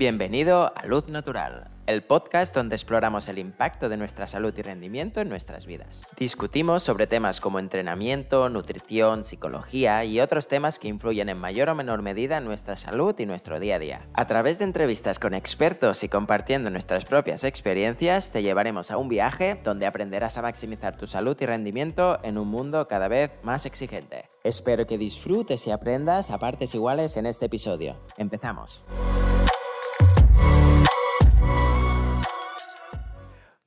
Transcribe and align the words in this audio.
Bienvenido 0.00 0.72
a 0.74 0.86
Luz 0.86 1.08
Natural, 1.08 1.68
el 1.84 2.02
podcast 2.02 2.56
donde 2.56 2.74
exploramos 2.74 3.28
el 3.28 3.38
impacto 3.38 3.90
de 3.90 3.98
nuestra 3.98 4.26
salud 4.28 4.54
y 4.56 4.62
rendimiento 4.62 5.20
en 5.20 5.28
nuestras 5.28 5.66
vidas. 5.66 6.08
Discutimos 6.16 6.82
sobre 6.82 7.06
temas 7.06 7.38
como 7.38 7.58
entrenamiento, 7.58 8.48
nutrición, 8.48 9.24
psicología 9.24 10.02
y 10.06 10.18
otros 10.18 10.48
temas 10.48 10.78
que 10.78 10.88
influyen 10.88 11.28
en 11.28 11.36
mayor 11.36 11.68
o 11.68 11.74
menor 11.74 12.00
medida 12.00 12.38
en 12.38 12.46
nuestra 12.46 12.78
salud 12.78 13.14
y 13.18 13.26
nuestro 13.26 13.60
día 13.60 13.76
a 13.76 13.78
día. 13.78 14.06
A 14.14 14.26
través 14.26 14.58
de 14.58 14.64
entrevistas 14.64 15.18
con 15.18 15.34
expertos 15.34 16.02
y 16.02 16.08
compartiendo 16.08 16.70
nuestras 16.70 17.04
propias 17.04 17.44
experiencias, 17.44 18.32
te 18.32 18.42
llevaremos 18.42 18.90
a 18.90 18.96
un 18.96 19.10
viaje 19.10 19.60
donde 19.62 19.84
aprenderás 19.84 20.38
a 20.38 20.42
maximizar 20.42 20.96
tu 20.96 21.06
salud 21.06 21.36
y 21.38 21.44
rendimiento 21.44 22.20
en 22.22 22.38
un 22.38 22.48
mundo 22.48 22.88
cada 22.88 23.08
vez 23.08 23.32
más 23.42 23.66
exigente. 23.66 24.24
Espero 24.44 24.86
que 24.86 24.96
disfrutes 24.96 25.66
y 25.66 25.72
aprendas 25.72 26.30
a 26.30 26.38
partes 26.38 26.74
iguales 26.74 27.18
en 27.18 27.26
este 27.26 27.44
episodio. 27.44 28.00
Empezamos. 28.16 28.82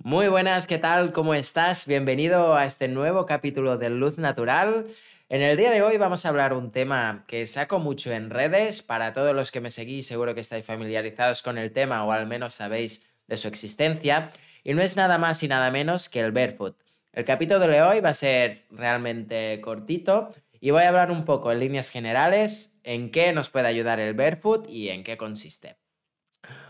Muy 0.06 0.28
buenas, 0.28 0.68
¿qué 0.68 0.80
tal? 0.80 1.14
¿Cómo 1.14 1.34
estás? 1.34 1.88
Bienvenido 1.88 2.58
a 2.58 2.66
este 2.66 2.90
nuevo 2.90 3.26
capítulo 3.26 3.78
de 3.78 3.90
Luz 3.90 4.18
Natural. 4.18 4.86
En 5.30 5.42
el 5.42 5.56
día 5.56 5.72
de 5.72 5.82
hoy 5.82 5.96
vamos 5.96 6.26
a 6.26 6.30
hablar 6.30 6.52
un 6.52 6.74
tema 6.74 7.24
que 7.26 7.48
saco 7.48 7.80
mucho 7.80 8.12
en 8.12 8.30
redes. 8.30 8.82
Para 8.82 9.14
todos 9.14 9.34
los 9.34 9.50
que 9.50 9.62
me 9.62 9.70
seguís, 9.70 10.06
seguro 10.06 10.36
que 10.36 10.42
estáis 10.42 10.66
familiarizados 10.66 11.42
con 11.42 11.58
el 11.58 11.72
tema 11.72 12.04
o 12.04 12.12
al 12.12 12.28
menos 12.28 12.54
sabéis 12.54 13.14
de 13.28 13.38
su 13.38 13.48
existencia. 13.48 14.32
Y 14.66 14.74
no 14.74 14.82
es 14.82 14.98
nada 14.98 15.18
más 15.18 15.42
y 15.42 15.48
nada 15.48 15.72
menos 15.72 16.10
que 16.10 16.20
el 16.20 16.34
barefoot. 16.34 16.78
El 17.14 17.24
capítulo 17.24 17.62
de 17.62 17.82
hoy 17.82 18.02
va 18.02 18.10
a 18.10 18.14
ser 18.14 18.66
realmente 18.72 19.62
cortito 19.62 20.32
y 20.60 20.72
voy 20.72 20.84
a 20.84 20.90
hablar 20.90 21.12
un 21.12 21.24
poco 21.24 21.50
en 21.50 21.60
líneas 21.60 21.90
generales 21.90 22.82
en 22.84 23.10
qué 23.10 23.32
nos 23.32 23.48
puede 23.50 23.68
ayudar 23.68 24.02
el 24.02 24.16
barefoot 24.16 24.68
y 24.68 24.90
en 24.90 25.06
qué 25.06 25.16
consiste. 25.16 25.78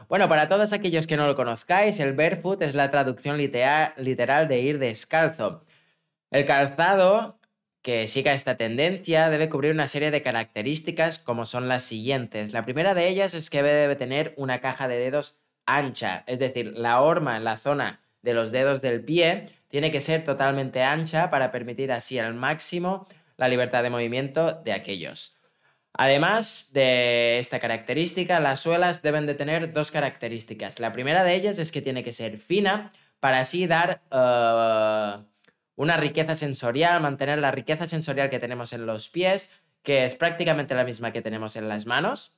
Bueno, 0.09 0.29
para 0.29 0.47
todos 0.47 0.73
aquellos 0.73 1.07
que 1.07 1.17
no 1.17 1.25
lo 1.25 1.35
conozcáis, 1.35 1.99
el 1.99 2.13
barefoot 2.13 2.61
es 2.61 2.75
la 2.75 2.91
traducción 2.91 3.37
literal 3.37 4.47
de 4.47 4.59
ir 4.59 4.77
descalzo. 4.77 5.65
El 6.29 6.45
calzado 6.45 7.39
que 7.81 8.07
siga 8.07 8.33
esta 8.33 8.55
tendencia 8.55 9.29
debe 9.29 9.49
cubrir 9.49 9.71
una 9.73 9.87
serie 9.87 10.11
de 10.11 10.21
características 10.21 11.19
como 11.19 11.45
son 11.45 11.67
las 11.67 11.83
siguientes. 11.83 12.53
La 12.53 12.63
primera 12.63 12.93
de 12.93 13.07
ellas 13.09 13.33
es 13.33 13.49
que 13.49 13.61
debe 13.61 13.95
tener 13.95 14.33
una 14.37 14.61
caja 14.61 14.87
de 14.87 14.97
dedos 14.97 15.39
ancha, 15.65 16.23
es 16.27 16.39
decir, 16.39 16.73
la 16.75 17.01
horma 17.01 17.35
en 17.35 17.43
la 17.43 17.57
zona 17.57 18.01
de 18.21 18.33
los 18.33 18.51
dedos 18.51 18.81
del 18.81 19.03
pie 19.03 19.45
tiene 19.67 19.91
que 19.91 19.99
ser 19.99 20.23
totalmente 20.23 20.81
ancha 20.83 21.29
para 21.29 21.51
permitir 21.51 21.91
así 21.91 22.19
al 22.19 22.33
máximo 22.33 23.07
la 23.35 23.47
libertad 23.47 23.83
de 23.83 23.89
movimiento 23.89 24.53
de 24.63 24.73
aquellos. 24.73 25.39
Además 25.95 26.71
de 26.73 27.37
esta 27.37 27.59
característica, 27.59 28.39
las 28.39 28.61
suelas 28.61 29.03
deben 29.03 29.27
de 29.27 29.35
tener 29.35 29.73
dos 29.73 29.91
características. 29.91 30.79
La 30.79 30.91
primera 30.91 31.23
de 31.23 31.35
ellas 31.35 31.59
es 31.59 31.71
que 31.71 31.83
tiene 31.83 32.03
que 32.03 32.11
ser 32.11 32.39
fina 32.39 32.91
para 33.19 33.39
así 33.39 33.67
dar 33.67 34.01
eh, 34.11 35.23
una 35.75 35.97
riqueza 35.97 36.33
sensorial, 36.33 36.99
mantener 36.99 37.37
la 37.39 37.51
riqueza 37.51 37.87
sensorial 37.87 38.29
que 38.29 38.39
tenemos 38.39 38.73
en 38.73 38.87
los 38.87 39.07
pies, 39.09 39.63
que 39.83 40.03
es 40.03 40.15
prácticamente 40.15 40.73
la 40.73 40.83
misma 40.83 41.11
que 41.11 41.21
tenemos 41.21 41.55
en 41.55 41.69
las 41.69 41.85
manos. 41.85 42.37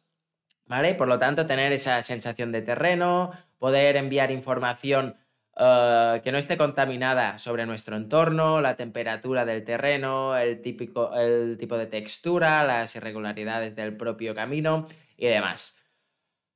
¿Vale? 0.68 0.96
por 0.96 1.08
lo 1.08 1.20
tanto, 1.20 1.46
tener 1.46 1.72
esa 1.72 2.02
sensación 2.02 2.52
de 2.52 2.64
terreno, 2.64 3.32
poder 3.60 3.98
enviar 3.98 4.32
información 4.32 5.16
eh, 5.58 6.22
que 6.24 6.32
no 6.32 6.38
esté 6.38 6.58
contaminada 6.58 7.38
sobre 7.38 7.66
nuestro 7.66 7.96
entorno, 7.96 8.60
la 8.60 8.76
temperatura 8.76 9.46
del 9.46 9.64
terreno, 9.64 10.38
el, 10.38 10.62
típico, 10.62 11.16
el 11.16 11.58
tipo 11.58 11.78
de 11.78 11.88
textura, 11.88 12.64
las 12.64 12.96
irregularidades 12.96 13.76
del 13.76 13.96
propio 13.96 14.36
camino 14.36 14.86
y 15.18 15.28
demás. 15.28 15.82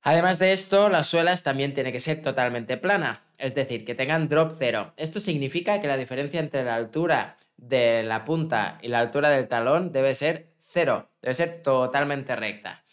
Además 0.01 0.39
de 0.39 0.53
esto, 0.53 0.89
las 0.89 1.07
suelas 1.07 1.43
también 1.43 1.73
tienen 1.73 1.93
que 1.93 1.99
ser 1.99 2.21
totalmente 2.21 2.77
plana, 2.77 3.23
es 3.37 3.53
decir, 3.53 3.85
que 3.85 3.95
tengan 3.95 4.29
drop 4.29 4.55
cero. 4.57 4.93
Esto 4.97 5.19
significa 5.19 5.81
que 5.81 5.87
la 5.87 5.97
diferencia 5.97 6.39
entre 6.39 6.63
la 6.63 6.75
altura 6.75 7.37
de 7.57 8.03
la 8.03 8.23
punta 8.23 8.77
y 8.81 8.87
la 8.87 8.99
altura 8.99 9.29
del 9.29 9.47
talón 9.47 9.91
debe 9.91 10.15
ser 10.15 10.53
cero, 10.59 11.09
debe 11.21 11.33
ser 11.33 11.61
totalmente 11.61 12.35
recta. 12.35 12.83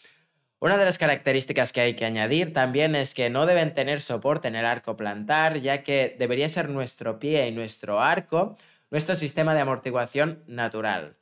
Una 0.59 0.77
de 0.77 0.85
las 0.85 0.97
características 0.97 1.71
que 1.71 1.81
hay 1.81 1.93
que 1.95 2.05
añadir 2.05 2.51
también 2.51 2.95
es 2.95 3.13
que 3.13 3.29
no 3.29 3.45
deben 3.45 3.75
tener 3.75 4.01
soporte 4.01 4.47
en 4.47 4.55
el 4.55 4.65
arco 4.65 4.97
plantar, 4.97 5.59
ya 5.59 5.83
que 5.83 6.15
debería 6.17 6.49
ser 6.49 6.69
nuestro 6.69 7.19
pie 7.19 7.47
y 7.47 7.51
nuestro 7.51 8.01
arco 8.01 8.57
nuestro 8.89 9.15
sistema 9.15 9.53
de 9.53 9.61
amortiguación 9.61 10.43
natural. 10.47 11.17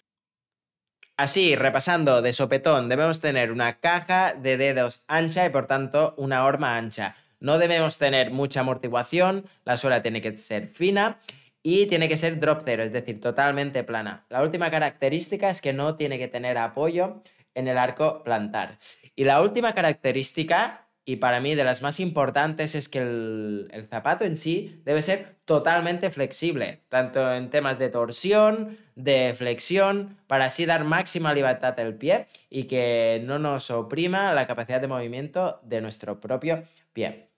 Así, 1.18 1.56
repasando 1.56 2.22
de 2.22 2.34
sopetón, 2.34 2.90
debemos 2.90 3.22
tener 3.22 3.51
una 3.51 3.79
caja 3.79 4.34
de 4.34 4.57
dedos 4.57 5.06
ancha 5.07 5.46
y 5.46 5.50
por 5.50 5.66
tanto 5.66 6.13
una 6.17 6.46
horma 6.46 6.78
ancha. 6.78 7.16
No 7.40 7.57
debemos 7.57 7.97
tener 7.97 8.31
mucha 8.31 8.62
amortiguación, 8.62 9.46
la 9.63 9.78
suela 9.78 10.02
tiene 10.02 10.22
que 10.22 10.35
ser 10.38 10.67
fina 10.67 11.19
y 11.63 11.88
tiene 11.88 12.07
que 12.07 12.17
ser 12.17 12.40
drop 12.40 12.62
zero, 12.66 12.84
es 12.84 12.91
decir, 12.91 13.19
totalmente 13.19 13.84
plana. 13.84 14.25
La 14.29 14.44
última 14.44 14.69
característica 14.69 15.50
es 15.50 15.62
que 15.62 15.73
no 15.73 15.96
tiene 15.96 16.17
que 16.17 16.28
tener 16.28 16.57
apoyo 16.57 17.22
en 17.55 17.67
el 17.67 17.77
arco 17.77 18.23
plantar. 18.23 18.77
Y 19.16 19.23
la 19.23 19.41
última 19.41 19.73
característica, 19.73 20.88
y 21.05 21.16
para 21.16 21.39
mí 21.39 21.55
de 21.55 21.63
las 21.63 21.81
más 21.81 21.99
importantes, 21.99 22.75
es 22.75 22.89
que 22.89 22.99
el, 22.99 23.88
zapato 23.89 24.25
en 24.25 24.38
sí 24.38 24.81
debe 24.83 25.01
ser 25.01 25.38
totalmente 25.45 26.11
flexible, 26.11 26.81
tanto 26.89 27.33
en 27.33 27.49
temas 27.49 27.79
de 27.79 27.89
torsión, 27.89 28.77
de 28.95 29.33
flexión, 29.35 30.17
para 30.27 30.45
así 30.45 30.66
dar 30.66 30.83
máxima 30.83 31.33
libertad 31.33 31.79
al 31.79 31.95
pie 31.95 32.27
y 32.49 32.66
que 32.66 33.21
no 33.25 33.39
nos 33.39 33.72
oprima 33.72 34.33
la 34.33 34.47
capacidad 34.47 34.81
de 34.81 34.87
movimiento 34.87 35.59
de 35.63 35.81
nuestro 35.81 36.19
propio 36.19 36.63
pie. 36.93 37.29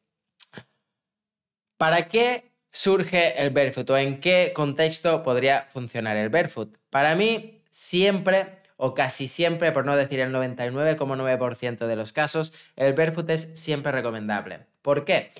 ¿Para 1.78 2.08
qué 2.08 2.52
surge 2.72 3.40
el 3.42 3.52
barefoot 3.52 3.90
o 3.92 3.98
en 3.98 4.20
qué 4.20 4.52
contexto 4.54 5.22
podría 5.22 5.64
funcionar 5.70 6.18
el 6.18 6.30
barefoot? 6.30 6.76
Para 6.90 7.14
mí, 7.14 7.62
siempre 7.70 8.57
o 8.78 8.94
casi 8.94 9.28
siempre, 9.28 9.72
por 9.72 9.86
no 9.86 9.96
decir 9.96 10.20
el 10.20 10.32
99,9% 10.32 11.88
de 11.88 11.96
los 11.96 12.14
casos, 12.14 12.54
el 12.76 12.94
barefoot 12.94 13.30
es 13.30 13.60
siempre 13.60 13.92
recomendable. 13.92 14.62
¿Por 14.82 15.04
qué? 15.04 15.32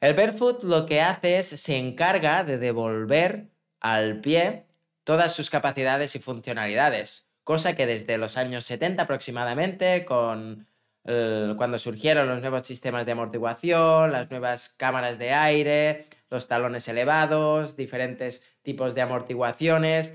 El 0.00 0.14
barefoot 0.14 0.64
lo 0.64 0.84
que 0.84 1.00
hace 1.00 1.38
es 1.38 1.46
se 1.46 1.76
encarga 1.76 2.44
de 2.44 2.58
devolver 2.58 3.46
al 3.80 4.20
pie 4.20 4.66
todas 5.04 5.34
sus 5.34 5.48
capacidades 5.48 6.14
y 6.16 6.18
funcionalidades, 6.18 7.28
cosa 7.44 7.74
que 7.74 7.86
desde 7.86 8.18
los 8.18 8.36
años 8.36 8.64
70 8.64 9.04
aproximadamente, 9.04 10.04
con 10.04 10.66
cuando 11.04 11.78
surgieron 11.78 12.28
los 12.28 12.40
nuevos 12.40 12.64
sistemas 12.64 13.04
de 13.04 13.10
amortiguación, 13.10 14.12
las 14.12 14.30
nuevas 14.30 14.68
cámaras 14.68 15.18
de 15.18 15.32
aire, 15.32 16.06
los 16.30 16.46
talones 16.46 16.86
elevados, 16.86 17.76
diferentes 17.76 18.48
tipos 18.62 18.94
de 18.94 19.00
amortiguaciones, 19.00 20.14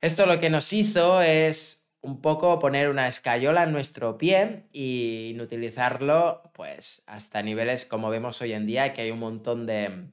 esto 0.00 0.26
lo 0.26 0.38
que 0.38 0.50
nos 0.50 0.72
hizo 0.72 1.22
es 1.22 1.81
un 2.02 2.20
poco 2.20 2.58
poner 2.58 2.88
una 2.90 3.06
escayola 3.06 3.62
en 3.62 3.72
nuestro 3.72 4.18
pie 4.18 4.64
y 4.72 5.30
inutilizarlo 5.30 6.42
pues 6.52 7.04
hasta 7.06 7.42
niveles 7.42 7.86
como 7.86 8.10
vemos 8.10 8.42
hoy 8.42 8.52
en 8.52 8.66
día 8.66 8.92
que 8.92 9.02
hay 9.02 9.10
un 9.12 9.20
montón 9.20 9.66
de, 9.66 10.08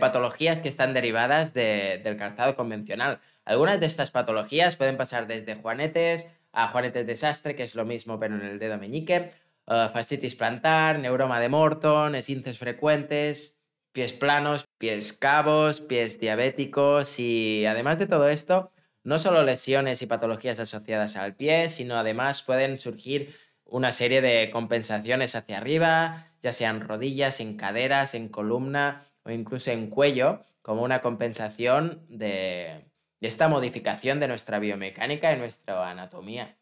patologías 0.00 0.58
que 0.58 0.68
están 0.68 0.92
derivadas 0.92 1.54
del 1.54 2.16
calzado 2.16 2.56
convencional. 2.56 3.20
Algunas 3.44 3.78
de 3.78 3.86
estas 3.86 4.10
patologías 4.10 4.74
pueden 4.74 4.96
pasar 4.96 5.28
desde 5.28 5.54
juanetes 5.54 6.28
a 6.52 6.66
juanetes 6.66 7.06
desastre, 7.06 7.54
que 7.54 7.62
es 7.62 7.76
lo 7.76 7.84
mismo 7.84 8.18
pero 8.18 8.34
en 8.34 8.42
el 8.42 8.58
dedo 8.58 8.76
meñique, 8.76 9.30
uh, 9.66 9.88
fascitis 9.92 10.34
plantar, 10.34 10.98
neuroma 10.98 11.38
de 11.38 11.48
Morton, 11.48 12.16
esínces 12.16 12.58
frecuentes, 12.58 13.60
pies 13.92 14.12
planos, 14.12 14.64
pies 14.78 15.12
cabos, 15.12 15.80
pies 15.80 16.18
diabéticos 16.18 17.20
y 17.20 17.64
además 17.64 17.96
de 17.98 18.08
todo 18.08 18.28
esto, 18.28 18.72
no 19.04 19.18
solo 19.18 19.42
lesiones 19.42 20.02
y 20.02 20.06
patologías 20.06 20.58
asociadas 20.58 21.16
al 21.16 21.34
pie, 21.34 21.68
sino 21.68 21.96
además 21.96 22.42
pueden 22.42 22.80
surgir 22.80 23.36
una 23.64 23.92
serie 23.92 24.20
de 24.20 24.50
compensaciones 24.50 25.36
hacia 25.36 25.58
arriba, 25.58 26.28
ya 26.42 26.52
sean 26.52 26.80
rodillas, 26.80 27.40
en 27.40 27.56
caderas, 27.56 28.14
en 28.14 28.28
columna 28.28 29.04
o 29.22 29.30
incluso 29.30 29.70
en 29.70 29.88
cuello, 29.88 30.40
como 30.62 30.82
una 30.82 31.00
compensación 31.00 32.04
de, 32.08 32.84
esta 33.20 33.48
modificación 33.48 34.20
de 34.20 34.28
nuestra 34.28 34.58
biomecánica 34.58 35.32
y 35.32 35.38
nuestra 35.38 35.90
anatomía. 35.90 36.56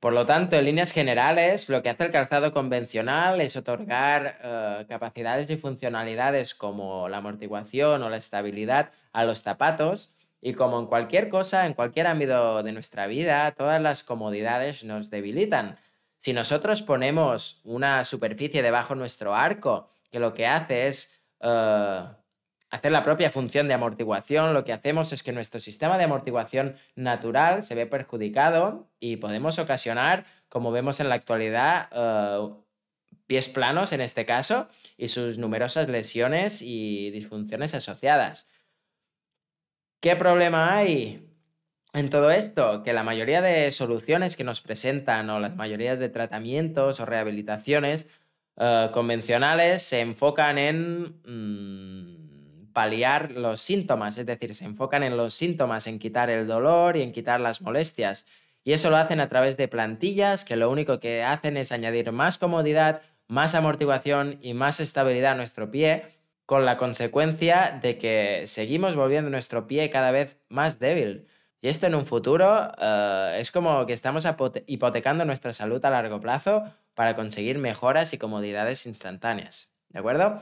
Por 0.00 0.12
lo 0.12 0.26
tanto, 0.26 0.56
en 0.56 0.64
líneas 0.64 0.92
generales, 0.92 1.68
lo 1.68 1.82
que 1.82 1.90
hace 1.90 2.04
el 2.04 2.12
calzado 2.12 2.52
convencional 2.52 3.40
es 3.40 3.56
otorgar 3.56 4.38
eh, 4.42 4.86
capacidades 4.88 5.50
y 5.50 5.56
funcionalidades 5.56 6.54
como 6.54 7.08
la 7.08 7.18
amortiguación 7.18 8.02
o 8.02 8.08
la 8.08 8.16
estabilidad 8.16 8.92
a 9.12 9.24
los 9.24 9.40
zapatos, 9.40 10.14
y 10.40 10.54
como 10.54 10.78
en 10.78 10.86
cualquier 10.86 11.28
cosa, 11.28 11.66
en 11.66 11.74
cualquier 11.74 12.06
ámbito 12.06 12.62
de 12.62 12.72
nuestra 12.72 13.06
vida, 13.06 13.52
todas 13.52 13.80
las 13.80 14.04
comodidades 14.04 14.84
nos 14.84 15.10
debilitan. 15.10 15.78
Si 16.18 16.32
nosotros 16.32 16.82
ponemos 16.82 17.60
una 17.64 18.04
superficie 18.04 18.62
debajo 18.62 18.94
de 18.94 19.00
nuestro 19.00 19.34
arco, 19.34 19.88
que 20.10 20.20
lo 20.20 20.34
que 20.34 20.46
hace 20.46 20.86
es 20.86 21.20
eh, 21.40 22.04
hacer 22.70 22.92
la 22.92 23.02
propia 23.02 23.30
función 23.30 23.68
de 23.68 23.74
amortiguación, 23.74 24.54
lo 24.54 24.64
que 24.64 24.72
hacemos 24.72 25.12
es 25.12 25.22
que 25.22 25.32
nuestro 25.32 25.60
sistema 25.60 25.98
de 25.98 26.04
amortiguación 26.04 26.76
natural 26.94 27.62
se 27.62 27.74
ve 27.74 27.86
perjudicado 27.86 28.88
y 29.00 29.16
podemos 29.16 29.58
ocasionar, 29.58 30.24
como 30.48 30.70
vemos 30.70 31.00
en 31.00 31.08
la 31.08 31.16
actualidad, 31.16 31.88
eh, 31.92 32.54
pies 33.26 33.48
planos 33.48 33.92
en 33.92 34.00
este 34.00 34.24
caso, 34.24 34.68
y 34.96 35.08
sus 35.08 35.38
numerosas 35.38 35.88
lesiones 35.88 36.62
y 36.62 37.10
disfunciones 37.10 37.74
asociadas. 37.74 38.48
¿Qué 40.00 40.14
problema 40.14 40.76
hay 40.76 41.28
en 41.92 42.08
todo 42.08 42.30
esto? 42.30 42.84
Que 42.84 42.92
la 42.92 43.02
mayoría 43.02 43.42
de 43.42 43.72
soluciones 43.72 44.36
que 44.36 44.44
nos 44.44 44.60
presentan 44.60 45.28
o 45.28 45.40
las 45.40 45.56
mayoría 45.56 45.96
de 45.96 46.08
tratamientos 46.08 47.00
o 47.00 47.06
rehabilitaciones 47.06 48.08
eh, 48.56 48.90
convencionales 48.92 49.82
se 49.82 50.00
enfocan 50.00 50.56
en 50.58 51.20
mm, 51.24 52.72
paliar 52.72 53.32
los 53.32 53.60
síntomas, 53.60 54.18
es 54.18 54.26
decir, 54.26 54.54
se 54.54 54.66
enfocan 54.66 55.02
en 55.02 55.16
los 55.16 55.34
síntomas, 55.34 55.88
en 55.88 55.98
quitar 55.98 56.30
el 56.30 56.46
dolor 56.46 56.96
y 56.96 57.02
en 57.02 57.10
quitar 57.10 57.40
las 57.40 57.60
molestias. 57.60 58.24
Y 58.62 58.74
eso 58.74 58.90
lo 58.90 58.98
hacen 58.98 59.18
a 59.18 59.28
través 59.28 59.56
de 59.56 59.66
plantillas 59.66 60.44
que 60.44 60.54
lo 60.54 60.70
único 60.70 61.00
que 61.00 61.24
hacen 61.24 61.56
es 61.56 61.72
añadir 61.72 62.12
más 62.12 62.38
comodidad, 62.38 63.02
más 63.26 63.56
amortiguación 63.56 64.38
y 64.42 64.54
más 64.54 64.78
estabilidad 64.78 65.32
a 65.32 65.36
nuestro 65.36 65.72
pie, 65.72 66.04
con 66.48 66.64
la 66.64 66.78
consecuencia 66.78 67.78
de 67.82 67.98
que 67.98 68.44
seguimos 68.46 68.96
volviendo 68.96 69.28
nuestro 69.28 69.66
pie 69.66 69.90
cada 69.90 70.12
vez 70.12 70.40
más 70.48 70.78
débil. 70.78 71.28
Y 71.60 71.68
esto 71.68 71.86
en 71.86 71.94
un 71.94 72.06
futuro 72.06 72.72
eh, 72.80 73.36
es 73.38 73.52
como 73.52 73.84
que 73.84 73.92
estamos 73.92 74.26
hipotecando 74.66 75.26
nuestra 75.26 75.52
salud 75.52 75.84
a 75.84 75.90
largo 75.90 76.22
plazo 76.22 76.64
para 76.94 77.14
conseguir 77.14 77.58
mejoras 77.58 78.14
y 78.14 78.18
comodidades 78.18 78.86
instantáneas. 78.86 79.74
¿De 79.90 79.98
acuerdo? 79.98 80.40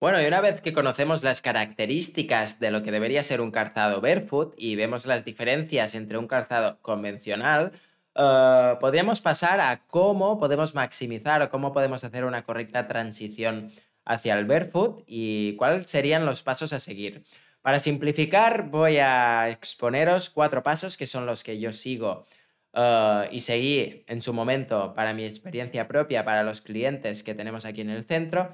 Bueno, 0.00 0.20
y 0.20 0.26
una 0.26 0.40
vez 0.40 0.60
que 0.60 0.72
conocemos 0.72 1.22
las 1.22 1.42
características 1.42 2.58
de 2.58 2.72
lo 2.72 2.82
que 2.82 2.90
debería 2.90 3.22
ser 3.22 3.40
un 3.40 3.52
calzado 3.52 4.00
barefoot 4.00 4.52
y 4.56 4.74
vemos 4.74 5.06
las 5.06 5.24
diferencias 5.24 5.94
entre 5.94 6.18
un 6.18 6.26
calzado 6.26 6.82
convencional, 6.82 7.70
eh, 8.16 8.74
podríamos 8.80 9.20
pasar 9.20 9.60
a 9.60 9.86
cómo 9.86 10.40
podemos 10.40 10.74
maximizar 10.74 11.40
o 11.42 11.50
cómo 11.50 11.72
podemos 11.72 12.02
hacer 12.02 12.24
una 12.24 12.42
correcta 12.42 12.88
transición 12.88 13.70
hacia 14.06 14.38
el 14.38 14.46
barefoot 14.46 15.02
y 15.06 15.54
cuáles 15.56 15.90
serían 15.90 16.24
los 16.24 16.42
pasos 16.42 16.72
a 16.72 16.80
seguir. 16.80 17.24
Para 17.60 17.78
simplificar, 17.80 18.70
voy 18.70 18.98
a 18.98 19.50
exponeros 19.50 20.30
cuatro 20.30 20.62
pasos 20.62 20.96
que 20.96 21.06
son 21.06 21.26
los 21.26 21.42
que 21.42 21.58
yo 21.58 21.72
sigo 21.72 22.24
eh, 22.72 23.28
y 23.32 23.40
seguí 23.40 24.04
en 24.06 24.22
su 24.22 24.32
momento 24.32 24.94
para 24.94 25.12
mi 25.12 25.24
experiencia 25.24 25.88
propia, 25.88 26.24
para 26.24 26.44
los 26.44 26.60
clientes 26.60 27.22
que 27.24 27.34
tenemos 27.34 27.66
aquí 27.66 27.80
en 27.80 27.90
el 27.90 28.04
centro. 28.04 28.50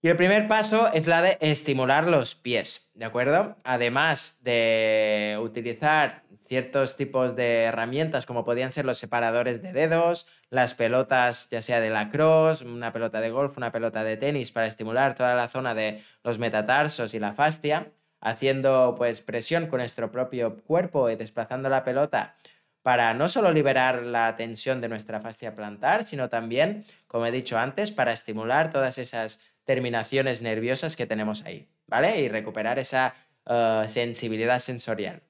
Y 0.00 0.08
el 0.08 0.16
primer 0.16 0.48
paso 0.48 0.90
es 0.92 1.06
la 1.06 1.22
de 1.22 1.38
estimular 1.40 2.08
los 2.08 2.34
pies, 2.34 2.90
¿de 2.94 3.04
acuerdo? 3.04 3.56
Además 3.62 4.42
de 4.42 5.38
utilizar 5.40 6.24
ciertos 6.52 6.98
tipos 6.98 7.34
de 7.34 7.62
herramientas 7.62 8.26
como 8.26 8.44
podían 8.44 8.72
ser 8.72 8.84
los 8.84 8.98
separadores 8.98 9.62
de 9.62 9.72
dedos, 9.72 10.28
las 10.50 10.74
pelotas 10.74 11.48
ya 11.48 11.62
sea 11.62 11.80
de 11.80 11.88
lacrosse, 11.88 12.66
una 12.66 12.92
pelota 12.92 13.22
de 13.22 13.30
golf, 13.30 13.56
una 13.56 13.72
pelota 13.72 14.04
de 14.04 14.18
tenis 14.18 14.52
para 14.52 14.66
estimular 14.66 15.14
toda 15.14 15.34
la 15.34 15.48
zona 15.48 15.74
de 15.74 16.02
los 16.22 16.38
metatarsos 16.38 17.14
y 17.14 17.20
la 17.20 17.32
fascia, 17.32 17.86
haciendo 18.20 18.94
pues 18.98 19.22
presión 19.22 19.66
con 19.66 19.78
nuestro 19.78 20.10
propio 20.12 20.58
cuerpo 20.58 21.08
y 21.08 21.16
desplazando 21.16 21.70
la 21.70 21.84
pelota 21.84 22.36
para 22.82 23.14
no 23.14 23.30
solo 23.30 23.50
liberar 23.50 24.02
la 24.02 24.36
tensión 24.36 24.82
de 24.82 24.90
nuestra 24.90 25.22
fascia 25.22 25.56
plantar, 25.56 26.04
sino 26.04 26.28
también, 26.28 26.84
como 27.06 27.24
he 27.24 27.30
dicho 27.30 27.58
antes, 27.58 27.92
para 27.92 28.12
estimular 28.12 28.70
todas 28.70 28.98
esas 28.98 29.40
terminaciones 29.64 30.42
nerviosas 30.42 30.96
que 30.96 31.06
tenemos 31.06 31.46
ahí, 31.46 31.70
¿vale? 31.86 32.20
Y 32.20 32.28
recuperar 32.28 32.78
esa 32.78 33.14
eh, 33.46 33.84
sensibilidad 33.86 34.58
sensorial 34.58 35.22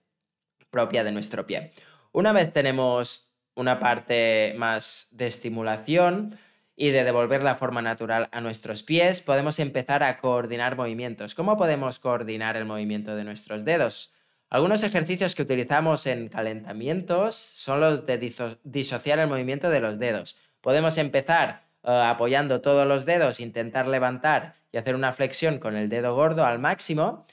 propia 0.73 1.05
de 1.05 1.13
nuestro 1.13 1.47
pie. 1.47 1.71
Una 2.11 2.33
vez 2.33 2.53
tenemos 2.53 3.37
una 3.55 3.79
parte 3.79 4.55
más 4.57 5.09
de 5.13 5.27
estimulación 5.27 6.37
y 6.75 6.91
de 6.91 7.05
devolver 7.05 7.45
la 7.45 7.55
forma 7.55 7.83
natural 7.83 8.29
a 8.33 8.41
nuestros 8.41 8.83
pies, 8.83 9.21
podemos 9.21 9.61
empezar 9.61 10.03
a 10.03 10.19
coordinar 10.19 10.75
movimientos. 10.75 11.35
¿Cómo 11.35 11.57
podemos 11.57 11.99
coordinar 11.99 12.57
el 12.57 12.65
movimiento 12.65 13.15
de 13.15 13.25
nuestros 13.25 13.65
dedos? 13.65 14.15
Algunos 14.49 14.83
ejercicios 14.83 15.35
que 15.35 15.43
utilizamos 15.43 16.07
en 16.07 16.29
calentamientos 16.29 17.37
son 17.37 17.81
los 17.81 18.07
de 18.07 18.19
disociar 18.65 19.19
el 19.19 19.29
movimiento 19.29 19.71
de 19.71 19.81
los 19.81 19.99
dedos. 19.99 20.39
Podemos 20.61 20.99
empezar 20.99 21.63
eh, 21.85 21.91
apoyando 21.91 22.61
todos 22.61 22.87
los 22.87 23.05
dedos, 23.05 23.41
intentar 23.41 23.87
levantar 23.87 24.55
y 24.71 24.79
hacer 24.79 24.95
una 24.95 25.13
flexión 25.13 25.59
con 25.59 25.77
el 25.77 25.89
dedo 25.89 26.15
gordo 26.15 26.45
al 26.45 26.59
máximo. 26.59 27.27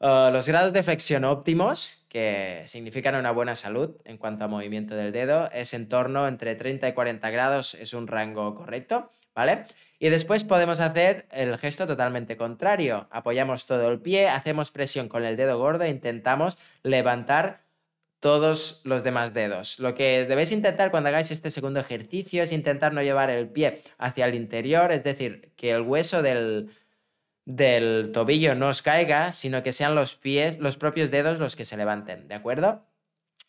Eh, 0.00 0.30
los 0.32 0.46
grados 0.46 0.72
de 0.72 0.82
flexión 0.82 1.24
óptimos, 1.24 2.06
que 2.08 2.62
significan 2.66 3.16
una 3.16 3.32
buena 3.32 3.56
salud 3.56 3.96
en 4.04 4.16
cuanto 4.16 4.44
a 4.44 4.48
movimiento 4.48 4.94
del 4.94 5.12
dedo, 5.12 5.50
es 5.50 5.74
en 5.74 5.88
torno 5.88 6.28
entre 6.28 6.54
30 6.54 6.88
y 6.88 6.92
40 6.92 7.30
grados, 7.30 7.74
es 7.74 7.94
un 7.94 8.06
rango 8.06 8.54
correcto, 8.54 9.10
¿vale? 9.34 9.64
Y 9.98 10.10
después 10.10 10.44
podemos 10.44 10.78
hacer 10.78 11.26
el 11.32 11.58
gesto 11.58 11.86
totalmente 11.86 12.36
contrario. 12.36 13.08
Apoyamos 13.10 13.66
todo 13.66 13.90
el 13.90 14.00
pie, 14.00 14.28
hacemos 14.28 14.70
presión 14.70 15.08
con 15.08 15.24
el 15.24 15.36
dedo 15.36 15.58
gordo 15.58 15.84
e 15.84 15.90
intentamos 15.90 16.58
levantar 16.84 17.62
todos 18.20 18.82
los 18.84 19.04
demás 19.04 19.34
dedos. 19.34 19.78
Lo 19.80 19.94
que 19.94 20.24
debéis 20.26 20.52
intentar 20.52 20.90
cuando 20.90 21.08
hagáis 21.08 21.30
este 21.30 21.50
segundo 21.50 21.80
ejercicio 21.80 22.42
es 22.42 22.52
intentar 22.52 22.92
no 22.92 23.02
llevar 23.02 23.30
el 23.30 23.48
pie 23.48 23.82
hacia 23.98 24.26
el 24.26 24.34
interior, 24.34 24.92
es 24.92 25.04
decir, 25.04 25.52
que 25.56 25.70
el 25.70 25.82
hueso 25.82 26.22
del, 26.22 26.70
del 27.48 28.12
tobillo 28.12 28.54
no 28.54 28.68
os 28.68 28.82
caiga, 28.82 29.32
sino 29.32 29.62
que 29.62 29.72
sean 29.72 29.94
los 29.94 30.14
pies, 30.16 30.58
los 30.58 30.76
propios 30.76 31.10
dedos 31.10 31.40
los 31.40 31.56
que 31.56 31.64
se 31.64 31.78
levanten, 31.78 32.28
¿de 32.28 32.34
acuerdo? 32.34 32.84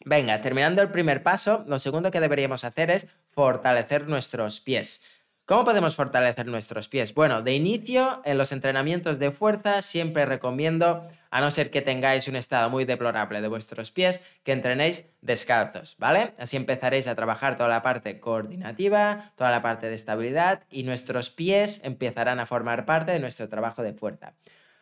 Venga, 0.06 0.40
terminando 0.40 0.82
el 0.82 0.90
primer 0.90 1.22
paso, 1.22 1.66
lo 1.68 1.80
segundo 1.80 2.10
que 2.10 2.22
deberíamos 2.22 2.64
hacer 2.64 2.92
es 2.92 3.08
fortalecer 3.28 4.08
nuestros 4.08 4.62
pies. 4.62 5.04
¿Cómo 5.50 5.66
podemos 5.66 5.96
fortalecer 5.96 6.46
nuestros 6.46 6.90
pies? 6.90 7.16
Bueno, 7.16 7.42
de 7.42 7.56
inicio, 7.56 8.22
en 8.24 8.38
los 8.38 8.52
entrenamientos 8.52 9.18
de 9.18 9.32
fuerza 9.32 9.82
siempre 9.82 10.28
recomiendo, 10.28 11.08
a 11.32 11.42
no 11.42 11.50
ser 11.50 11.72
que 11.72 11.82
tengáis 11.82 12.28
un 12.28 12.36
estado 12.36 12.70
muy 12.70 12.86
deplorable 12.86 13.42
de 13.42 13.48
vuestros 13.48 13.90
pies, 13.90 14.24
que 14.44 14.52
entrenéis 14.52 15.10
descalzos, 15.22 15.96
¿vale? 15.98 16.36
Así 16.38 16.56
empezaréis 16.56 17.08
a 17.08 17.16
trabajar 17.16 17.56
toda 17.56 17.68
la 17.68 17.82
parte 17.82 18.20
coordinativa, 18.20 19.32
toda 19.36 19.50
la 19.50 19.64
parte 19.64 19.88
de 19.88 19.96
estabilidad 19.96 20.66
y 20.70 20.84
nuestros 20.84 21.32
pies 21.32 21.84
empezarán 21.84 22.40
a 22.40 22.46
formar 22.46 22.86
parte 22.86 23.14
de 23.14 23.20
nuestro 23.20 23.50
trabajo 23.50 23.82
de 23.82 23.94
fuerza. 23.94 24.34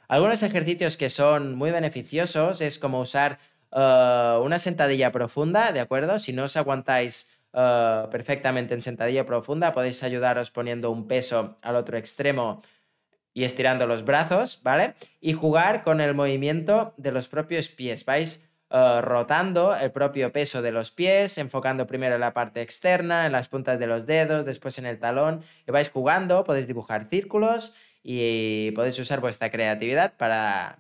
Algunos 0.10 0.44
ejercicios 0.44 0.98
que 0.98 1.10
son 1.10 1.56
muy 1.56 1.72
beneficiosos 1.72 2.60
es 2.60 2.78
como 2.78 3.00
usar 3.00 3.40
eh, 3.72 4.40
una 4.44 4.60
sentadilla 4.60 5.14
profunda, 5.14 5.72
¿de 5.72 5.80
acuerdo? 5.80 6.20
Si 6.20 6.34
no 6.34 6.44
os 6.44 6.58
aguantáis 6.58 7.37
eh, 7.54 8.04
perfectamente 8.12 8.74
en 8.74 8.82
sentadilla 8.82 9.26
profunda. 9.26 9.74
Podéis 9.74 10.04
ayudaros 10.04 10.52
poniendo 10.52 10.92
un 10.92 11.08
peso 11.08 11.58
al 11.62 11.76
otro 11.76 11.98
extremo 11.98 12.62
y 13.34 13.44
estirando 13.44 13.86
los 13.88 14.04
brazos, 14.04 14.62
¿vale? 14.64 14.96
Y 15.22 15.34
jugar 15.34 15.84
con 15.84 16.02
el 16.02 16.16
movimiento 16.16 16.94
de 16.98 17.12
los 17.12 17.28
propios 17.28 17.70
pies. 17.70 18.06
Vais 18.06 18.48
eh, 18.70 19.02
rotando 19.02 19.76
el 19.76 19.92
propio 19.92 20.34
peso 20.34 20.62
de 20.62 20.72
los 20.72 20.92
pies, 20.92 21.38
enfocando 21.38 21.88
primero 21.88 22.16
en 22.16 22.22
la 22.22 22.34
parte 22.34 22.62
externa, 22.62 23.26
en 23.26 23.32
las 23.32 23.48
puntas 23.48 23.80
de 23.80 23.88
los 23.88 24.06
dedos, 24.06 24.46
después 24.46 24.78
en 24.78 24.86
el 24.86 25.00
talón, 25.00 25.42
y 25.66 25.72
vais 25.72 25.90
jugando, 25.90 26.44
podéis 26.44 26.68
dibujar 26.68 27.08
círculos 27.10 27.76
y 28.04 28.72
podéis 28.72 29.00
usar 29.00 29.22
vuestra 29.22 29.52
creatividad 29.52 30.18
para, 30.18 30.80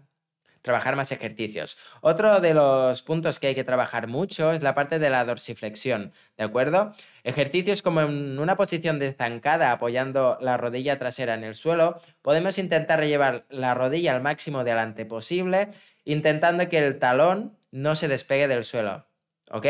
trabajar 0.61 0.95
más 0.95 1.11
ejercicios. 1.11 1.77
Otro 2.01 2.39
de 2.39 2.53
los 2.53 3.01
puntos 3.03 3.39
que 3.39 3.47
hay 3.47 3.55
que 3.55 3.63
trabajar 3.63 4.07
mucho 4.07 4.51
es 4.51 4.61
la 4.61 4.75
parte 4.75 4.99
de 4.99 5.09
la 5.09 5.25
dorsiflexión, 5.25 6.13
¿de 6.37 6.43
acuerdo? 6.43 6.93
Ejercicios 7.23 7.81
como 7.81 8.01
en 8.01 8.39
una 8.39 8.57
posición 8.57 8.99
de 8.99 9.13
zancada 9.13 9.71
apoyando 9.71 10.37
la 10.41 10.57
rodilla 10.57 10.99
trasera 10.99 11.33
en 11.33 11.43
el 11.43 11.55
suelo, 11.55 11.99
podemos 12.21 12.57
intentar 12.57 13.03
llevar 13.03 13.45
la 13.49 13.73
rodilla 13.73 14.15
al 14.15 14.21
máximo 14.21 14.63
de 14.63 14.71
adelante 14.71 15.05
posible, 15.05 15.69
intentando 16.05 16.67
que 16.69 16.79
el 16.79 16.99
talón 16.99 17.57
no 17.71 17.95
se 17.95 18.07
despegue 18.07 18.47
del 18.47 18.63
suelo, 18.63 19.05
¿ok? 19.51 19.65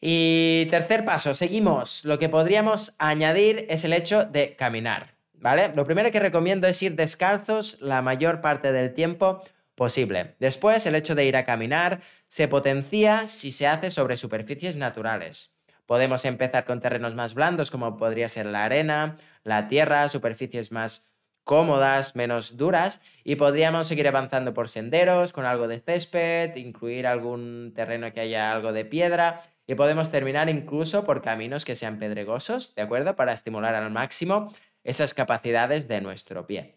Y 0.00 0.66
tercer 0.70 1.04
paso, 1.04 1.34
seguimos. 1.34 2.04
Lo 2.04 2.18
que 2.18 2.28
podríamos 2.28 2.94
añadir 2.98 3.66
es 3.68 3.84
el 3.84 3.92
hecho 3.92 4.24
de 4.24 4.56
caminar, 4.56 5.14
¿vale? 5.40 5.72
Lo 5.74 5.84
primero 5.84 6.10
que 6.10 6.20
recomiendo 6.20 6.66
es 6.66 6.82
ir 6.82 6.94
descalzos 6.94 7.80
la 7.80 8.02
mayor 8.02 8.40
parte 8.40 8.72
del 8.72 8.94
tiempo 8.94 9.42
posible. 9.74 10.36
Después, 10.38 10.84
el 10.86 10.94
hecho 10.94 11.14
de 11.14 11.24
ir 11.24 11.36
a 11.36 11.44
caminar 11.44 12.00
se 12.28 12.48
potencia 12.48 13.26
si 13.26 13.50
se 13.50 13.66
hace 13.66 13.90
sobre 13.90 14.16
superficies 14.16 14.76
naturales. 14.76 15.58
Podemos 15.86 16.24
empezar 16.24 16.66
con 16.66 16.80
terrenos 16.80 17.14
más 17.14 17.34
blandos 17.34 17.70
como 17.70 17.96
podría 17.96 18.28
ser 18.28 18.46
la 18.46 18.64
arena, 18.64 19.16
la 19.42 19.66
tierra, 19.66 20.08
superficies 20.08 20.70
más 20.70 21.10
cómodas, 21.44 22.14
menos 22.14 22.56
duras, 22.56 23.00
y 23.24 23.36
podríamos 23.36 23.88
seguir 23.88 24.06
avanzando 24.06 24.54
por 24.54 24.68
senderos 24.68 25.32
con 25.32 25.46
algo 25.46 25.66
de 25.66 25.80
césped, 25.80 26.54
incluir 26.56 27.06
algún 27.06 27.72
terreno 27.74 28.12
que 28.12 28.20
haya 28.20 28.52
algo 28.52 28.72
de 28.72 28.84
piedra, 28.84 29.42
y 29.66 29.74
podemos 29.74 30.10
terminar 30.10 30.48
incluso 30.48 31.04
por 31.04 31.22
caminos 31.22 31.64
que 31.64 31.74
sean 31.74 31.98
pedregosos, 31.98 32.74
¿de 32.74 32.82
acuerdo? 32.82 33.16
Para 33.16 33.32
estimular 33.32 33.74
al 33.74 33.90
máximo 33.90 34.52
esas 34.84 35.14
capacidades 35.14 35.88
de 35.88 36.00
nuestro 36.00 36.46
pie. 36.46 36.76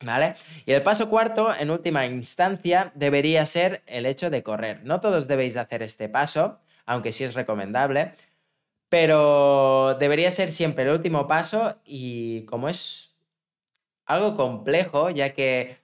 ¿Vale? 0.00 0.34
Y 0.66 0.72
el 0.72 0.82
paso 0.82 1.08
cuarto, 1.08 1.54
en 1.54 1.70
última 1.70 2.04
instancia, 2.04 2.92
debería 2.94 3.46
ser 3.46 3.82
el 3.86 4.06
hecho 4.06 4.28
de 4.28 4.42
correr. 4.42 4.84
No 4.84 5.00
todos 5.00 5.28
debéis 5.28 5.56
hacer 5.56 5.82
este 5.82 6.08
paso, 6.08 6.60
aunque 6.84 7.12
sí 7.12 7.24
es 7.24 7.34
recomendable, 7.34 8.12
pero 8.88 9.96
debería 9.98 10.30
ser 10.30 10.52
siempre 10.52 10.84
el 10.84 10.90
último 10.90 11.26
paso 11.26 11.80
y 11.84 12.44
como 12.44 12.68
es 12.68 13.14
algo 14.04 14.36
complejo, 14.36 15.10
ya 15.10 15.32
que 15.32 15.78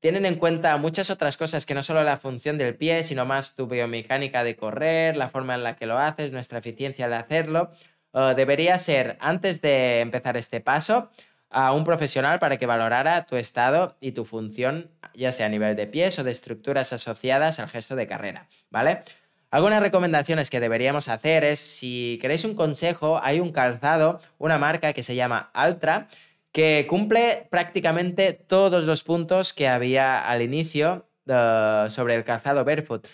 tienen 0.00 0.26
en 0.26 0.36
cuenta 0.36 0.76
muchas 0.76 1.10
otras 1.10 1.36
cosas 1.36 1.66
que 1.66 1.74
no 1.74 1.82
solo 1.82 2.04
la 2.04 2.18
función 2.18 2.58
del 2.58 2.76
pie, 2.76 3.02
sino 3.02 3.24
más 3.24 3.56
tu 3.56 3.66
biomecánica 3.66 4.44
de 4.44 4.56
correr, 4.56 5.16
la 5.16 5.30
forma 5.30 5.54
en 5.54 5.64
la 5.64 5.76
que 5.76 5.86
lo 5.86 5.98
haces, 5.98 6.32
nuestra 6.32 6.60
eficiencia 6.60 7.08
de 7.08 7.16
hacerlo. 7.16 7.70
Eh, 8.16 8.32
debería 8.34 8.78
ser, 8.78 9.18
antes 9.20 9.60
de 9.60 10.00
empezar 10.00 10.38
este 10.38 10.60
paso, 10.60 11.10
a 11.50 11.72
un 11.72 11.84
profesional 11.84 12.38
para 12.38 12.56
que 12.56 12.66
valorara 12.66 13.26
tu 13.26 13.36
estado 13.36 13.96
y 14.00 14.12
tu 14.12 14.24
función, 14.24 14.90
ya 15.14 15.32
sea 15.32 15.46
a 15.46 15.48
nivel 15.50 15.76
de 15.76 15.86
pies 15.86 16.18
o 16.18 16.24
de 16.24 16.32
estructuras 16.32 16.92
asociadas 16.92 17.60
al 17.60 17.68
gesto 17.68 17.94
de 17.94 18.06
carrera, 18.06 18.48
¿vale? 18.70 19.02
Algunas 19.50 19.80
recomendaciones 19.80 20.50
que 20.50 20.60
deberíamos 20.60 21.08
hacer 21.08 21.44
es, 21.44 21.60
si 21.60 22.18
queréis 22.20 22.44
un 22.44 22.54
consejo, 22.54 23.20
hay 23.22 23.38
un 23.38 23.52
calzado, 23.52 24.20
una 24.38 24.58
marca 24.58 24.92
que 24.92 25.02
se 25.02 25.14
llama 25.14 25.50
Altra, 25.54 26.08
que 26.52 26.86
cumple 26.88 27.46
prácticamente 27.50 28.32
todos 28.32 28.84
los 28.84 29.02
puntos 29.02 29.52
que 29.52 29.68
había 29.68 30.26
al 30.26 30.42
inicio 30.42 31.06
uh, 31.26 31.88
sobre 31.90 32.16
el 32.16 32.24
calzado 32.24 32.64
barefoot. 32.64 33.06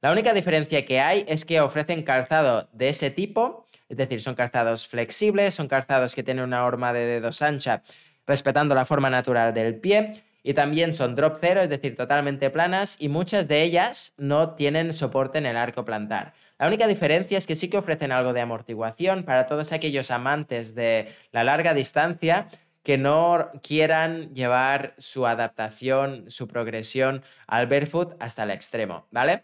La 0.00 0.12
única 0.12 0.32
diferencia 0.32 0.86
que 0.86 1.00
hay 1.00 1.24
es 1.28 1.44
que 1.44 1.60
ofrecen 1.60 2.02
calzado 2.02 2.68
de 2.72 2.90
ese 2.90 3.10
tipo, 3.10 3.66
es 3.90 3.96
decir, 3.96 4.22
son 4.22 4.34
calzados 4.34 4.88
flexibles, 4.88 5.54
son 5.54 5.68
calzados 5.68 6.14
que 6.14 6.22
tienen 6.22 6.44
una 6.44 6.64
horma 6.64 6.92
de 6.92 7.00
dedos 7.00 7.42
ancha, 7.42 7.82
respetando 8.26 8.74
la 8.74 8.86
forma 8.86 9.10
natural 9.10 9.52
del 9.52 9.74
pie, 9.74 10.14
y 10.42 10.54
también 10.54 10.94
son 10.94 11.14
drop 11.14 11.36
cero, 11.40 11.60
es 11.60 11.68
decir, 11.68 11.94
totalmente 11.94 12.48
planas 12.50 12.96
y 12.98 13.08
muchas 13.08 13.46
de 13.46 13.62
ellas 13.62 14.14
no 14.16 14.54
tienen 14.54 14.92
soporte 14.94 15.38
en 15.38 15.46
el 15.46 15.56
arco 15.56 15.84
plantar. 15.84 16.32
La 16.58 16.66
única 16.66 16.86
diferencia 16.86 17.38
es 17.38 17.46
que 17.46 17.56
sí 17.56 17.68
que 17.68 17.78
ofrecen 17.78 18.12
algo 18.12 18.32
de 18.32 18.40
amortiguación 18.40 19.24
para 19.24 19.46
todos 19.46 19.72
aquellos 19.72 20.10
amantes 20.10 20.74
de 20.74 21.08
la 21.32 21.44
larga 21.44 21.74
distancia 21.74 22.48
que 22.82 22.96
no 22.96 23.50
quieran 23.62 24.34
llevar 24.34 24.94
su 24.96 25.26
adaptación, 25.26 26.30
su 26.30 26.48
progresión 26.48 27.22
al 27.46 27.66
barefoot 27.66 28.14
hasta 28.20 28.44
el 28.44 28.50
extremo, 28.50 29.06
¿vale? 29.10 29.42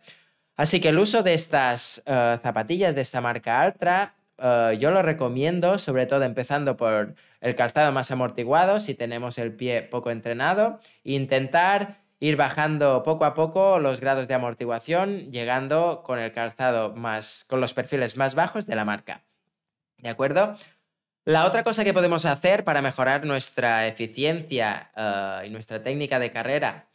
Así 0.57 0.81
que 0.81 0.89
el 0.89 0.99
uso 0.99 1.23
de 1.23 1.35
estas 1.35 2.03
eh, 2.07 2.39
zapatillas 2.43 2.95
de 2.95 3.03
esta 3.03 3.21
marca 3.21 3.61
Altra 3.61 4.15
eh, 4.39 4.77
yo 4.81 4.91
lo 4.91 5.03
recomiendo, 5.03 5.79
sobre 5.79 6.07
todo 6.07 6.23
empezando 6.23 6.77
por 6.77 7.15
el 7.41 7.55
calzado 7.55 7.93
más 7.93 8.11
amortiguado, 8.11 8.81
si 8.81 8.95
tenemos 8.95 9.39
el 9.39 9.55
pie 9.55 9.83
poco 9.83 10.11
entrenado, 10.11 10.81
intentar 11.05 11.99
ir 12.19 12.37
bajando 12.37 13.03
poco 13.03 13.25
a 13.25 13.35
poco 13.35 13.79
los 13.79 14.01
grados 14.01 14.29
de 14.29 14.35
amortiguación, 14.35 15.31
llegando 15.31 16.03
con 16.05 16.19
el 16.19 16.33
calzado 16.33 16.95
más, 16.95 17.45
con 17.49 17.61
los 17.61 17.75
perfiles 17.75 18.17
más 18.17 18.35
bajos 18.35 18.67
de 18.67 18.77
la 18.77 18.85
marca. 18.85 19.23
¿De 19.99 20.09
acuerdo? 20.09 20.55
La 21.25 21.45
otra 21.45 21.65
cosa 21.65 21.85
que 21.85 21.93
podemos 21.93 22.25
hacer 22.25 22.65
para 22.65 22.83
mejorar 22.83 23.27
nuestra 23.27 23.87
eficiencia 23.87 24.93
eh, 24.97 25.47
y 25.47 25.51
nuestra 25.51 25.83
técnica 25.83 26.19
de 26.19 26.31
carrera 26.31 26.89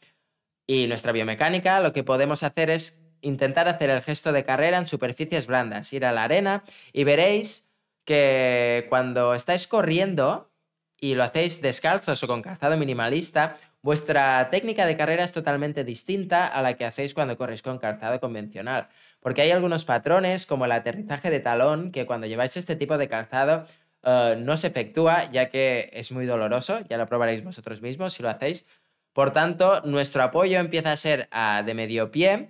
y 0.66 0.88
nuestra 0.88 1.12
biomecánica, 1.12 1.80
lo 1.82 1.92
que 1.92 2.04
podemos 2.04 2.44
hacer 2.44 2.70
es 2.70 3.11
intentar 3.22 3.68
hacer 3.68 3.90
el 3.90 4.02
gesto 4.02 4.32
de 4.32 4.44
carrera 4.44 4.78
en 4.78 4.88
superficies 4.88 5.48
blandas, 5.48 5.92
ir 5.94 6.06
a 6.06 6.12
la 6.12 6.24
arena 6.24 6.64
y 6.94 7.04
veréis 7.04 7.72
que 8.06 8.86
cuando 8.90 9.34
estáis 9.34 9.68
corriendo 9.68 10.52
y 11.00 11.16
lo 11.16 11.24
hacéis 11.24 11.62
descalzos 11.62 12.24
o 12.24 12.28
con 12.28 12.42
calzado 12.42 12.78
minimalista, 12.78 13.58
vuestra 13.82 14.50
técnica 14.50 14.86
de 14.86 14.98
carrera 14.98 15.24
es 15.24 15.32
totalmente 15.32 15.84
distinta 15.84 16.48
a 16.48 16.62
la 16.62 16.76
que 16.76 16.86
hacéis 16.86 17.14
cuando 17.14 17.38
corréis 17.38 17.64
con 17.64 17.80
calzado 17.80 18.20
convencional. 18.20 18.88
Porque 19.20 19.42
hay 19.42 19.52
algunos 19.52 19.86
patrones, 19.86 20.46
como 20.46 20.66
el 20.66 20.72
aterrizaje 20.72 21.30
de 21.30 21.40
talón, 21.40 21.92
que 21.92 22.06
cuando 22.06 22.28
lleváis 22.28 22.56
este 22.58 22.76
tipo 22.76 22.98
de 22.98 23.08
calzado 23.08 23.66
eh, 24.04 24.36
no 24.40 24.58
se 24.58 24.68
efectúa, 24.68 25.32
ya 25.32 25.50
que 25.50 25.90
es 25.94 26.12
muy 26.12 26.26
doloroso, 26.26 26.80
ya 26.90 26.98
lo 26.98 27.08
probaréis 27.08 27.44
vosotros 27.44 27.82
mismos 27.82 28.14
si 28.14 28.24
lo 28.24 28.30
hacéis. 28.30 28.68
Por 29.14 29.32
tanto, 29.32 29.82
nuestro 29.82 30.24
apoyo 30.24 30.60
empieza 30.60 30.92
a 30.92 30.98
ser 30.98 31.30
de 31.66 31.74
medio 31.74 32.12
pie, 32.12 32.50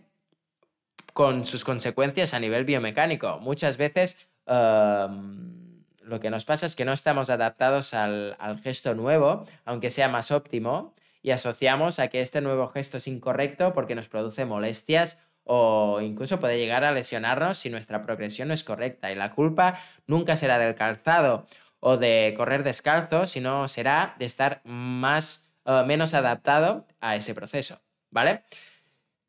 con 1.14 1.46
sus 1.46 1.64
consecuencias 1.64 2.34
a 2.34 2.40
nivel 2.40 2.66
biomecánico. 2.66 3.40
Muchas 3.40 3.78
veces 3.78 4.30
em, 4.46 5.84
lo 6.04 6.20
que 6.20 6.30
nos 6.30 6.46
pasa 6.46 6.66
es 6.66 6.76
que 6.76 6.86
no 6.86 6.94
estamos 6.94 7.30
adaptados 7.30 7.94
al, 7.94 8.36
gesto 8.64 8.96
nuevo, 8.96 9.46
aunque 9.66 9.92
sea 9.92 10.10
más 10.10 10.32
óptimo, 10.32 10.94
y 11.22 11.32
asociamos 11.32 12.00
a 12.00 12.08
que 12.08 12.22
este 12.22 12.42
nuevo 12.42 12.68
gesto 12.70 12.98
es 12.98 13.08
incorrecto 13.08 13.74
porque 13.74 13.96
nos 13.96 14.10
produce 14.10 14.46
molestias 14.46 15.20
o 15.44 16.02
incluso 16.02 16.40
puede 16.40 16.58
llegar 16.58 16.84
a 16.84 16.92
lesionarnos 16.92 17.58
si 17.58 17.70
nuestra 17.70 18.02
progresión 18.02 18.48
no 18.48 18.54
es 18.54 18.64
correcta. 18.64 19.12
Y 19.12 19.16
la 19.16 19.32
culpa 19.32 19.80
nunca 20.08 20.36
será 20.36 20.58
del 20.58 20.76
calzado 20.76 21.46
o 21.80 21.98
de 21.98 22.34
correr 22.38 22.64
descalzo, 22.64 23.26
sino 23.26 23.68
será 23.68 24.16
de 24.18 24.26
estar 24.26 24.62
más, 24.64 25.52
uh, 25.66 25.86
menos 25.86 26.14
adaptado 26.14 26.88
a 27.00 27.16
ese 27.16 27.34
proceso, 27.36 27.80
¿vale? 28.10 28.44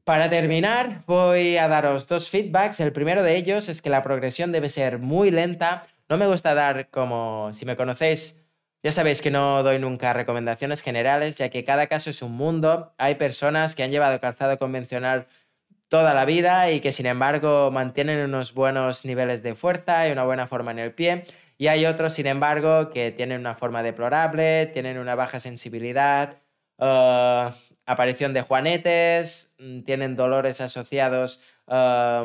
Para 0.04 0.28
terminar, 0.28 1.02
voy 1.06 1.56
a 1.59 1.68
daros 1.68 2.09
dos 2.09 2.28
feedbacks. 2.28 2.80
El 2.80 2.92
primero 2.92 3.23
de 3.23 3.37
ellos 3.37 3.68
es 3.68 3.80
que 3.80 3.88
la 3.88 4.02
progresión 4.02 4.50
debe 4.50 4.68
ser 4.68 4.99
muy 4.99 5.30
lenta. 5.30 5.85
No 6.09 6.16
me 6.16 6.26
gusta 6.26 6.54
dar 6.54 6.90
como, 6.90 7.52
si 7.52 7.66
me 7.66 7.76
conocéis, 7.76 8.42
ya 8.82 8.90
sabéis 8.90 9.23
que 9.23 9.30
no 9.30 9.62
doy 9.62 9.78
nunca 9.78 10.12
recomendaciones 10.12 10.82
generales, 10.82 11.37
ya 11.37 11.50
que 11.50 11.62
cada 11.64 11.87
caso 11.87 12.11
es 12.11 12.21
un 12.21 12.32
mundo. 12.32 12.92
Hay 12.99 13.14
personas 13.14 13.76
que 13.76 13.85
han 13.85 13.92
llevado 13.92 14.18
calzado 14.18 14.59
convencional 14.59 15.28
toda 15.87 16.14
la 16.14 16.25
vida 16.25 16.68
y 16.73 16.80
que 16.80 16.90
sin 16.90 17.06
embargo 17.06 17.71
mantienen 17.71 18.25
unos 18.25 18.54
buenos 18.54 19.04
niveles 19.04 19.44
de 19.44 19.54
fuerza 19.54 20.09
y 20.09 20.11
una 20.11 20.25
buena 20.25 20.49
forma 20.49 20.73
en 20.73 20.80
el 20.80 20.92
pie. 20.92 21.25
Y 21.59 21.68
hay 21.68 21.87
otros, 21.87 22.14
sin 22.14 22.26
embargo, 22.26 22.90
que 22.90 23.12
tienen 23.12 23.38
una 23.38 23.54
forma 23.54 23.85
deplorable, 23.85 24.66
tienen 24.66 24.99
una 24.99 25.14
baja 25.14 25.38
sensibilidad, 25.38 26.38
uh, 26.78 27.52
aparición 27.87 28.33
de 28.33 28.43
juanetes, 28.43 29.57
mm, 29.59 29.81
tienen 29.83 30.17
dolores 30.17 30.61
asociados 30.61 31.43
a 31.69 32.25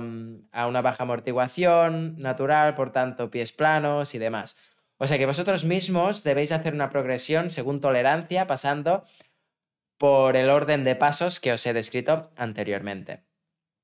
una 0.67 0.81
baja 0.81 1.03
amortiguación 1.03 2.19
natural, 2.19 2.75
por 2.75 2.91
tanto 2.91 3.31
pies 3.31 3.53
planos 3.53 4.13
y 4.13 4.17
demás. 4.17 4.57
O 4.97 5.07
sea 5.07 5.17
que 5.17 5.25
vosotros 5.25 5.63
mismos 5.63 6.23
debéis 6.23 6.51
hacer 6.51 6.73
una 6.73 6.89
progresión 6.89 7.51
según 7.51 7.79
tolerancia, 7.79 8.47
pasando 8.47 9.03
por 9.97 10.35
el 10.35 10.49
orden 10.49 10.83
de 10.83 10.95
pasos 10.95 11.39
que 11.39 11.53
os 11.53 11.65
he 11.65 11.73
descrito 11.73 12.31
anteriormente. 12.35 13.23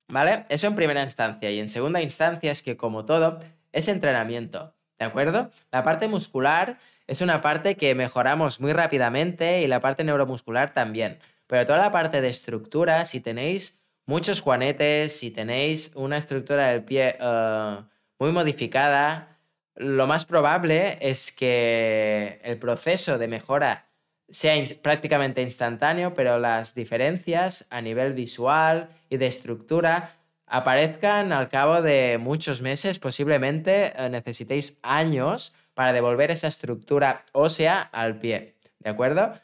¿Vale? 0.08 0.46
Eso 0.50 0.68
en 0.68 0.76
primera 0.76 1.04
instancia. 1.04 1.50
Y 1.50 1.60
en 1.60 1.70
segunda 1.70 2.02
instancia 2.02 2.52
es 2.52 2.62
que, 2.62 2.78
como 2.78 3.06
todo, 3.06 3.40
es 3.72 3.88
entrenamiento. 3.88 4.76
¿De 5.00 5.06
acuerdo? 5.06 5.50
La 5.72 5.84
parte 5.84 6.08
muscular 6.08 6.78
es 7.08 7.22
una 7.22 7.42
parte 7.42 7.76
que 7.76 7.96
mejoramos 7.96 8.60
muy 8.60 8.74
rápidamente 8.74 9.62
y 9.62 9.68
la 9.68 9.80
parte 9.80 10.04
neuromuscular 10.04 10.74
también. 10.74 11.20
Pero 11.54 11.68
toda 11.68 11.78
la 11.78 11.92
parte 11.92 12.20
de 12.20 12.30
estructura, 12.30 13.06
si 13.06 13.22
tenéis 13.22 13.80
muchos 14.08 14.42
juanetes, 14.42 15.16
si 15.16 15.30
tenéis 15.30 15.92
una 15.94 16.18
estructura 16.18 16.70
del 16.70 16.84
pie 16.84 17.16
eh, 17.20 17.78
muy 18.18 18.32
modificada, 18.32 19.38
lo 19.76 20.08
más 20.08 20.26
probable 20.26 20.98
es 21.00 21.32
que 21.32 22.42
el 22.44 22.58
proceso 22.58 23.20
de 23.20 23.28
mejora 23.28 23.88
sea 24.30 24.56
prácticamente 24.82 25.44
instantáneo, 25.44 26.16
pero 26.16 26.40
las 26.40 26.74
diferencias 26.74 27.68
a 27.70 27.82
nivel 27.82 28.14
visual 28.14 28.90
y 29.08 29.18
de 29.18 29.28
estructura 29.28 30.10
aparezcan 30.48 31.32
al 31.34 31.50
cabo 31.50 31.84
de 31.84 32.18
muchos 32.18 32.64
meses, 32.64 32.98
posiblemente 32.98 33.94
eh, 33.96 34.10
necesitéis 34.10 34.80
años 34.82 35.54
para 35.76 35.94
devolver 35.94 36.32
esa 36.32 36.48
estructura 36.48 37.26
ósea 37.32 37.80
al 37.80 38.18
pie, 38.18 38.56
¿de 38.80 38.90
acuerdo? 38.90 39.36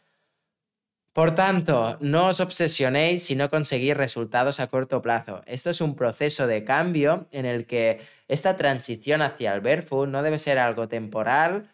Por 1.14 1.34
tanto, 1.34 1.98
no 2.02 2.28
os 2.28 2.40
obsesionéis 2.40 3.24
si 3.24 3.36
no 3.36 3.50
conseguís 3.50 3.98
resultados 3.98 4.60
a 4.60 4.68
corto 4.68 5.02
plazo. 5.02 5.42
Esto 5.48 5.72
es 5.72 5.82
un 5.82 5.96
proceso 5.96 6.46
de 6.46 6.64
cambio 6.64 7.28
en 7.32 7.46
el 7.46 7.66
que 7.66 8.00
esta 8.28 8.56
transición 8.56 9.22
hacia 9.22 9.54
el 9.54 9.62
barefoot 9.62 10.08
no 10.08 10.22
debe 10.22 10.38
ser 10.38 10.60
algo 10.60 10.88
temporal, 10.88 11.70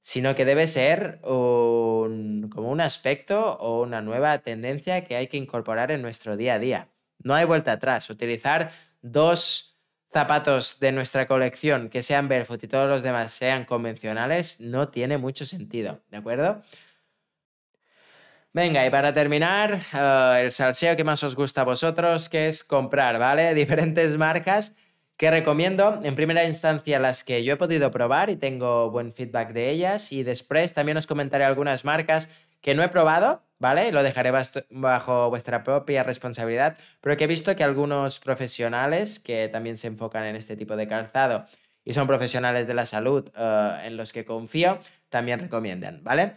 sino 0.00 0.34
que 0.34 0.44
debe 0.44 0.66
ser 0.66 1.20
como 1.20 2.70
un 2.70 2.80
aspecto 2.80 3.58
o 3.58 3.82
una 3.82 4.00
nueva 4.00 4.38
tendencia 4.38 5.04
que 5.04 5.16
hay 5.16 5.26
que 5.26 5.36
incorporar 5.36 5.90
en 5.90 6.00
nuestro 6.00 6.36
día 6.36 6.54
a 6.54 6.58
día. 6.58 6.88
No 7.18 7.34
hay 7.34 7.44
vuelta 7.44 7.72
atrás. 7.72 8.08
Utilizar 8.08 8.70
dos 9.02 9.78
zapatos 10.12 10.80
de 10.80 10.92
nuestra 10.92 11.26
colección 11.26 11.90
que 11.90 12.02
sean 12.02 12.28
barefoot 12.28 12.62
y 12.62 12.68
todos 12.68 12.88
los 12.88 13.02
demás 13.02 13.32
sean 13.32 13.64
convencionales 13.64 14.60
no 14.60 14.88
tiene 14.88 15.18
mucho 15.18 15.44
sentido, 15.44 16.00
¿de 16.10 16.16
acuerdo? 16.16 16.62
Venga, 18.52 18.84
y 18.84 18.90
para 18.90 19.12
terminar, 19.12 19.80
eh, 19.92 20.40
el 20.42 20.50
salseo 20.50 20.96
que 20.96 21.04
más 21.04 21.22
os 21.22 21.36
gusta 21.36 21.60
a 21.60 21.64
vosotros, 21.64 22.28
que 22.28 22.48
es 22.48 22.64
comprar, 22.64 23.18
¿vale? 23.18 23.54
Diferentes 23.54 24.16
marcas 24.16 24.74
que 25.16 25.30
recomiendo. 25.30 26.00
En 26.02 26.16
primera 26.16 26.44
instancia 26.44 26.98
las 26.98 27.22
que 27.22 27.44
yo 27.44 27.52
he 27.54 27.56
podido 27.56 27.92
probar 27.92 28.28
y 28.28 28.36
tengo 28.36 28.90
buen 28.90 29.12
feedback 29.12 29.52
de 29.52 29.70
ellas. 29.70 30.10
Y 30.10 30.24
después 30.24 30.74
también 30.74 30.96
os 30.96 31.06
comentaré 31.06 31.44
algunas 31.44 31.84
marcas 31.84 32.28
que 32.60 32.74
no 32.74 32.82
he 32.82 32.88
probado, 32.88 33.42
¿vale? 33.60 33.92
Lo 33.92 34.02
dejaré 34.02 34.32
bajo 34.70 35.30
vuestra 35.30 35.62
propia 35.62 36.02
responsabilidad, 36.02 36.76
pero 37.00 37.16
que 37.16 37.24
he 37.24 37.28
visto 37.28 37.54
que 37.54 37.62
algunos 37.62 38.18
profesionales 38.18 39.20
que 39.20 39.48
también 39.48 39.76
se 39.76 39.86
enfocan 39.86 40.24
en 40.24 40.34
este 40.34 40.56
tipo 40.56 40.74
de 40.74 40.88
calzado 40.88 41.44
y 41.84 41.92
son 41.92 42.08
profesionales 42.08 42.66
de 42.66 42.74
la 42.74 42.84
salud 42.84 43.30
eh, 43.36 43.82
en 43.84 43.96
los 43.96 44.12
que 44.12 44.24
confío, 44.24 44.80
también 45.08 45.38
recomiendan, 45.38 46.02
¿vale? 46.02 46.34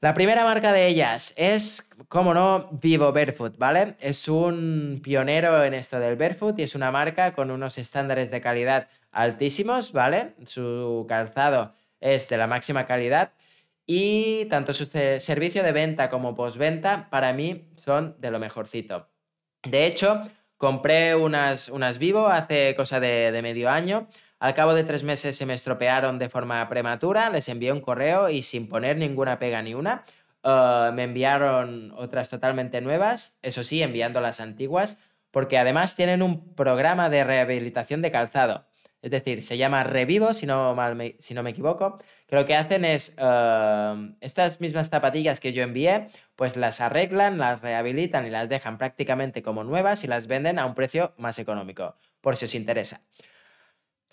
La 0.00 0.12
primera 0.12 0.44
marca 0.44 0.72
de 0.72 0.86
ellas 0.86 1.32
es, 1.38 1.90
como 2.08 2.34
no, 2.34 2.68
Vivo 2.70 3.12
Barefoot, 3.12 3.56
¿vale? 3.56 3.96
Es 3.98 4.28
un 4.28 5.00
pionero 5.02 5.64
en 5.64 5.72
esto 5.72 5.98
del 5.98 6.16
barefoot 6.16 6.58
y 6.58 6.64
es 6.64 6.74
una 6.74 6.90
marca 6.90 7.32
con 7.32 7.50
unos 7.50 7.78
estándares 7.78 8.30
de 8.30 8.42
calidad 8.42 8.88
altísimos, 9.10 9.92
¿vale? 9.92 10.34
Su 10.44 11.06
calzado 11.08 11.72
es 11.98 12.28
de 12.28 12.36
la 12.36 12.46
máxima 12.46 12.84
calidad 12.84 13.32
y 13.86 14.44
tanto 14.46 14.74
su 14.74 14.84
servicio 14.84 15.62
de 15.62 15.72
venta 15.72 16.10
como 16.10 16.34
postventa 16.34 17.08
para 17.08 17.32
mí 17.32 17.70
son 17.82 18.16
de 18.18 18.30
lo 18.30 18.38
mejorcito. 18.38 19.08
De 19.62 19.86
hecho, 19.86 20.20
compré 20.58 21.14
unas, 21.14 21.70
unas 21.70 21.96
Vivo 21.96 22.26
hace 22.26 22.74
cosa 22.74 23.00
de, 23.00 23.32
de 23.32 23.40
medio 23.40 23.70
año 23.70 24.08
al 24.38 24.54
cabo 24.54 24.74
de 24.74 24.84
tres 24.84 25.02
meses 25.02 25.36
se 25.36 25.46
me 25.46 25.54
estropearon 25.54 26.18
de 26.18 26.28
forma 26.28 26.68
prematura, 26.68 27.30
les 27.30 27.48
envié 27.48 27.72
un 27.72 27.80
correo 27.80 28.28
y 28.28 28.42
sin 28.42 28.68
poner 28.68 28.96
ninguna 28.96 29.38
pega 29.38 29.62
ni 29.62 29.74
una, 29.74 30.04
eh, 30.42 30.90
me 30.94 31.04
enviaron 31.04 31.92
otras 31.96 32.28
totalmente 32.28 32.80
nuevas, 32.80 33.38
eso 33.42 33.64
sí, 33.64 33.82
enviando 33.82 34.20
las 34.20 34.40
antiguas, 34.40 35.00
porque 35.30 35.58
además 35.58 35.96
tienen 35.96 36.22
un 36.22 36.54
programa 36.54 37.10
de 37.10 37.24
rehabilitación 37.24 38.02
de 38.02 38.10
calzado. 38.10 38.66
Es 39.02 39.10
decir, 39.10 39.42
se 39.42 39.56
llama 39.56 39.84
Revivo, 39.84 40.34
si 40.34 40.46
no, 40.46 40.74
me, 40.94 41.16
si 41.18 41.34
no 41.34 41.42
me 41.42 41.50
equivoco, 41.50 41.98
que 42.26 42.36
lo 42.36 42.46
que 42.46 42.56
hacen 42.56 42.84
es 42.84 43.16
eh, 43.18 44.14
estas 44.20 44.60
mismas 44.60 44.88
zapatillas 44.88 45.40
que 45.40 45.52
yo 45.52 45.62
envié, 45.62 46.08
pues 46.34 46.56
las 46.56 46.80
arreglan, 46.80 47.38
las 47.38 47.60
rehabilitan 47.60 48.26
y 48.26 48.30
las 48.30 48.48
dejan 48.48 48.78
prácticamente 48.78 49.42
como 49.42 49.64
nuevas 49.64 50.04
y 50.04 50.08
las 50.08 50.26
venden 50.26 50.58
a 50.58 50.66
un 50.66 50.74
precio 50.74 51.14
más 51.18 51.38
económico, 51.38 51.96
por 52.20 52.36
si 52.36 52.46
os 52.46 52.54
interesa. 52.54 53.02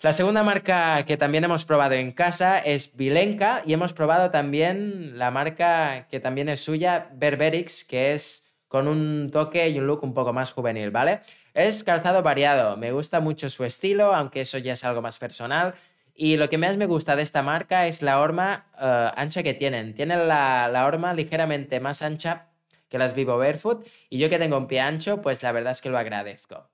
La 0.04 0.12
segunda 0.12 0.42
marca 0.42 1.02
que 1.06 1.16
también 1.16 1.44
hemos 1.44 1.64
probado 1.64 1.94
en 1.94 2.12
casa 2.12 2.58
es 2.58 2.94
Vilenka 2.94 3.62
y 3.64 3.72
hemos 3.72 3.94
probado 3.94 4.30
también 4.30 5.18
la 5.18 5.30
marca 5.30 6.08
que 6.10 6.20
también 6.20 6.50
es 6.50 6.62
suya, 6.62 7.08
Berberix, 7.14 7.86
que 7.86 8.12
es 8.12 8.54
con 8.68 8.86
un 8.86 9.30
toque 9.32 9.66
y 9.70 9.78
un 9.78 9.86
look 9.86 10.04
un 10.04 10.12
poco 10.12 10.34
más 10.34 10.52
juvenil, 10.52 10.90
¿vale? 10.90 11.20
Es 11.54 11.82
calzado 11.84 12.22
variado, 12.22 12.76
me 12.76 12.92
gusta 12.92 13.20
mucho 13.20 13.48
su 13.48 13.64
estilo, 13.64 14.14
aunque 14.14 14.42
eso 14.42 14.58
ya 14.58 14.74
es 14.74 14.84
algo 14.84 15.00
más 15.00 15.18
personal. 15.18 15.72
Y 16.14 16.36
lo 16.36 16.50
que 16.50 16.58
más 16.58 16.76
me 16.76 16.84
gusta 16.84 17.16
de 17.16 17.22
esta 17.22 17.42
marca 17.42 17.86
es 17.86 18.02
la 18.02 18.20
horma 18.20 18.66
eh, 18.78 19.10
ancha 19.16 19.42
que 19.42 19.54
tienen. 19.54 19.94
Tienen 19.94 20.28
la, 20.28 20.68
la 20.68 20.84
horma 20.84 21.14
ligeramente 21.14 21.80
más 21.80 22.02
ancha 22.02 22.50
que 22.90 22.98
las 22.98 23.14
Vivo 23.14 23.38
Barefoot 23.38 23.86
y 24.10 24.18
yo 24.18 24.28
que 24.28 24.38
tengo 24.38 24.58
un 24.58 24.66
pie 24.66 24.80
ancho, 24.80 25.22
pues 25.22 25.42
la 25.42 25.52
verdad 25.52 25.72
es 25.72 25.80
que 25.80 25.88
lo 25.88 25.96
agradezco. 25.96 26.68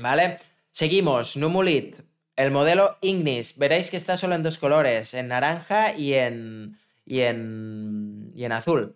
¿Vale? 0.00 0.38
Seguimos, 0.70 1.36
Numulit, 1.36 2.13
el 2.36 2.50
modelo 2.50 2.98
Ignis, 3.00 3.58
veréis 3.58 3.90
que 3.90 3.96
está 3.96 4.16
solo 4.16 4.34
en 4.34 4.42
dos 4.42 4.58
colores, 4.58 5.14
en 5.14 5.28
naranja 5.28 5.94
y 5.94 6.14
en, 6.14 6.78
y 7.04 7.20
en, 7.20 8.32
y 8.34 8.44
en 8.44 8.52
azul. 8.52 8.94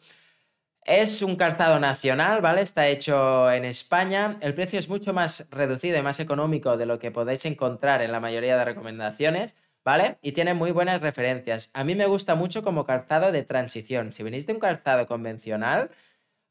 Es 0.84 1.22
un 1.22 1.36
calzado 1.36 1.78
nacional, 1.78 2.40
¿vale? 2.40 2.62
Está 2.62 2.88
hecho 2.88 3.50
en 3.50 3.64
España. 3.66 4.38
El 4.40 4.54
precio 4.54 4.78
es 4.78 4.88
mucho 4.88 5.12
más 5.12 5.46
reducido 5.50 5.98
y 5.98 6.02
más 6.02 6.18
económico 6.18 6.76
de 6.78 6.86
lo 6.86 6.98
que 6.98 7.10
podéis 7.10 7.44
encontrar 7.44 8.00
en 8.00 8.10
la 8.10 8.20
mayoría 8.20 8.56
de 8.56 8.64
recomendaciones, 8.64 9.56
¿vale? 9.84 10.16
Y 10.22 10.32
tiene 10.32 10.54
muy 10.54 10.70
buenas 10.70 11.02
referencias. 11.02 11.70
A 11.74 11.84
mí 11.84 11.94
me 11.94 12.06
gusta 12.06 12.34
mucho 12.36 12.62
como 12.62 12.86
calzado 12.86 13.32
de 13.32 13.42
transición. 13.42 14.12
Si 14.12 14.22
venís 14.22 14.46
de 14.46 14.54
un 14.54 14.60
calzado 14.60 15.06
convencional, 15.06 15.90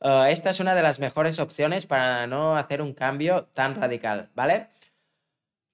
eh, 0.01 0.27
esta 0.29 0.51
es 0.51 0.59
una 0.59 0.75
de 0.75 0.83
las 0.83 0.99
mejores 0.99 1.39
opciones 1.39 1.87
para 1.87 2.27
no 2.27 2.57
hacer 2.57 2.81
un 2.81 2.93
cambio 2.93 3.45
tan 3.53 3.75
radical, 3.75 4.29
¿vale? 4.35 4.67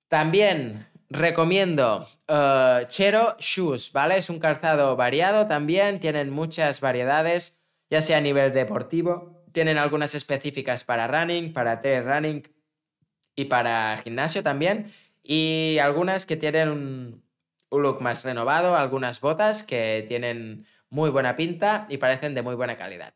También 0.08 0.88
Recomiendo 1.14 2.08
uh, 2.28 2.88
Chero 2.88 3.36
Shoes, 3.38 3.92
¿vale? 3.94 4.18
Es 4.18 4.32
un 4.32 4.40
calzado 4.40 4.96
variado 4.96 5.46
también, 5.46 6.00
tienen 6.00 6.32
muchas 6.32 6.82
variedades, 6.82 7.62
ya 7.92 8.02
sea 8.02 8.18
a 8.18 8.22
nivel 8.22 8.52
deportivo, 8.52 9.46
tienen 9.52 9.78
algunas 9.78 10.16
específicas 10.16 10.84
para 10.84 11.08
running, 11.08 11.54
para 11.54 11.82
trail 11.82 12.04
running 12.04 12.44
y 13.36 13.46
para 13.46 14.02
gimnasio 14.04 14.42
también, 14.42 14.92
y 15.22 15.78
algunas 15.84 16.26
que 16.26 16.36
tienen 16.36 16.70
un 16.70 17.24
look 17.70 18.02
más 18.02 18.24
renovado, 18.24 18.76
algunas 18.76 19.22
botas 19.22 19.62
que 19.62 20.06
tienen 20.08 20.66
muy 20.90 21.12
buena 21.12 21.36
pinta 21.36 21.86
y 21.90 21.98
parecen 21.98 22.34
de 22.34 22.42
muy 22.42 22.56
buena 22.56 22.76
calidad. 22.76 23.14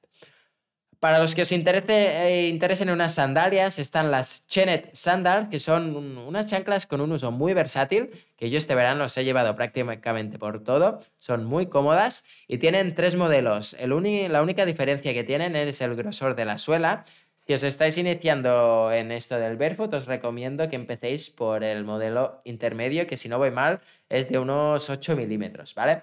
Para 1.00 1.20
los 1.20 1.36
que 1.36 1.44
os 1.44 1.52
eh, 1.52 2.48
interesen 2.50 2.90
unas 2.90 3.14
sandalias, 3.14 3.78
están 3.78 4.10
las 4.10 4.48
Chenet 4.48 4.90
Sandals, 4.94 5.48
que 5.50 5.60
son 5.60 5.96
unas 5.96 6.48
chanclas 6.48 6.88
con 6.88 7.02
un 7.02 7.12
uso 7.12 7.32
muy 7.32 7.54
versátil, 7.54 8.10
que 8.36 8.50
yo 8.50 8.58
este 8.58 8.74
verano 8.74 9.04
los 9.04 9.16
he 9.18 9.24
llevado 9.24 9.56
prácticamente 9.56 10.40
por 10.40 10.64
todo. 10.64 11.00
Son 11.20 11.46
muy 11.46 11.68
cómodas 11.68 12.26
y 12.48 12.58
tienen 12.58 12.96
tres 12.96 13.16
modelos. 13.16 13.76
El 13.80 13.92
la 14.32 14.42
única 14.42 14.66
diferencia 14.66 15.14
que 15.14 15.24
tienen 15.24 15.56
es 15.56 15.82
el 15.82 15.96
grosor 15.96 16.36
de 16.36 16.46
la 16.46 16.58
suela. 16.58 17.06
Si 17.36 17.54
os 17.54 17.64
estáis 17.64 17.98
iniciando 18.00 18.92
en 18.92 19.12
esto 19.12 19.38
del 19.38 19.56
barefoot, 19.56 19.94
os 19.94 20.08
recomiendo 20.08 20.68
que 20.68 20.76
empecéis 20.76 21.30
por 21.30 21.64
el 21.64 21.86
modelo 21.86 22.42
intermedio, 22.44 23.06
que 23.06 23.18
si 23.18 23.30
no 23.30 23.38
voy 23.38 23.52
mal, 23.52 23.82
es 24.10 24.30
de 24.30 24.40
unos 24.40 24.90
8 24.90 25.16
milímetros, 25.16 25.76
¿vale? 25.76 26.02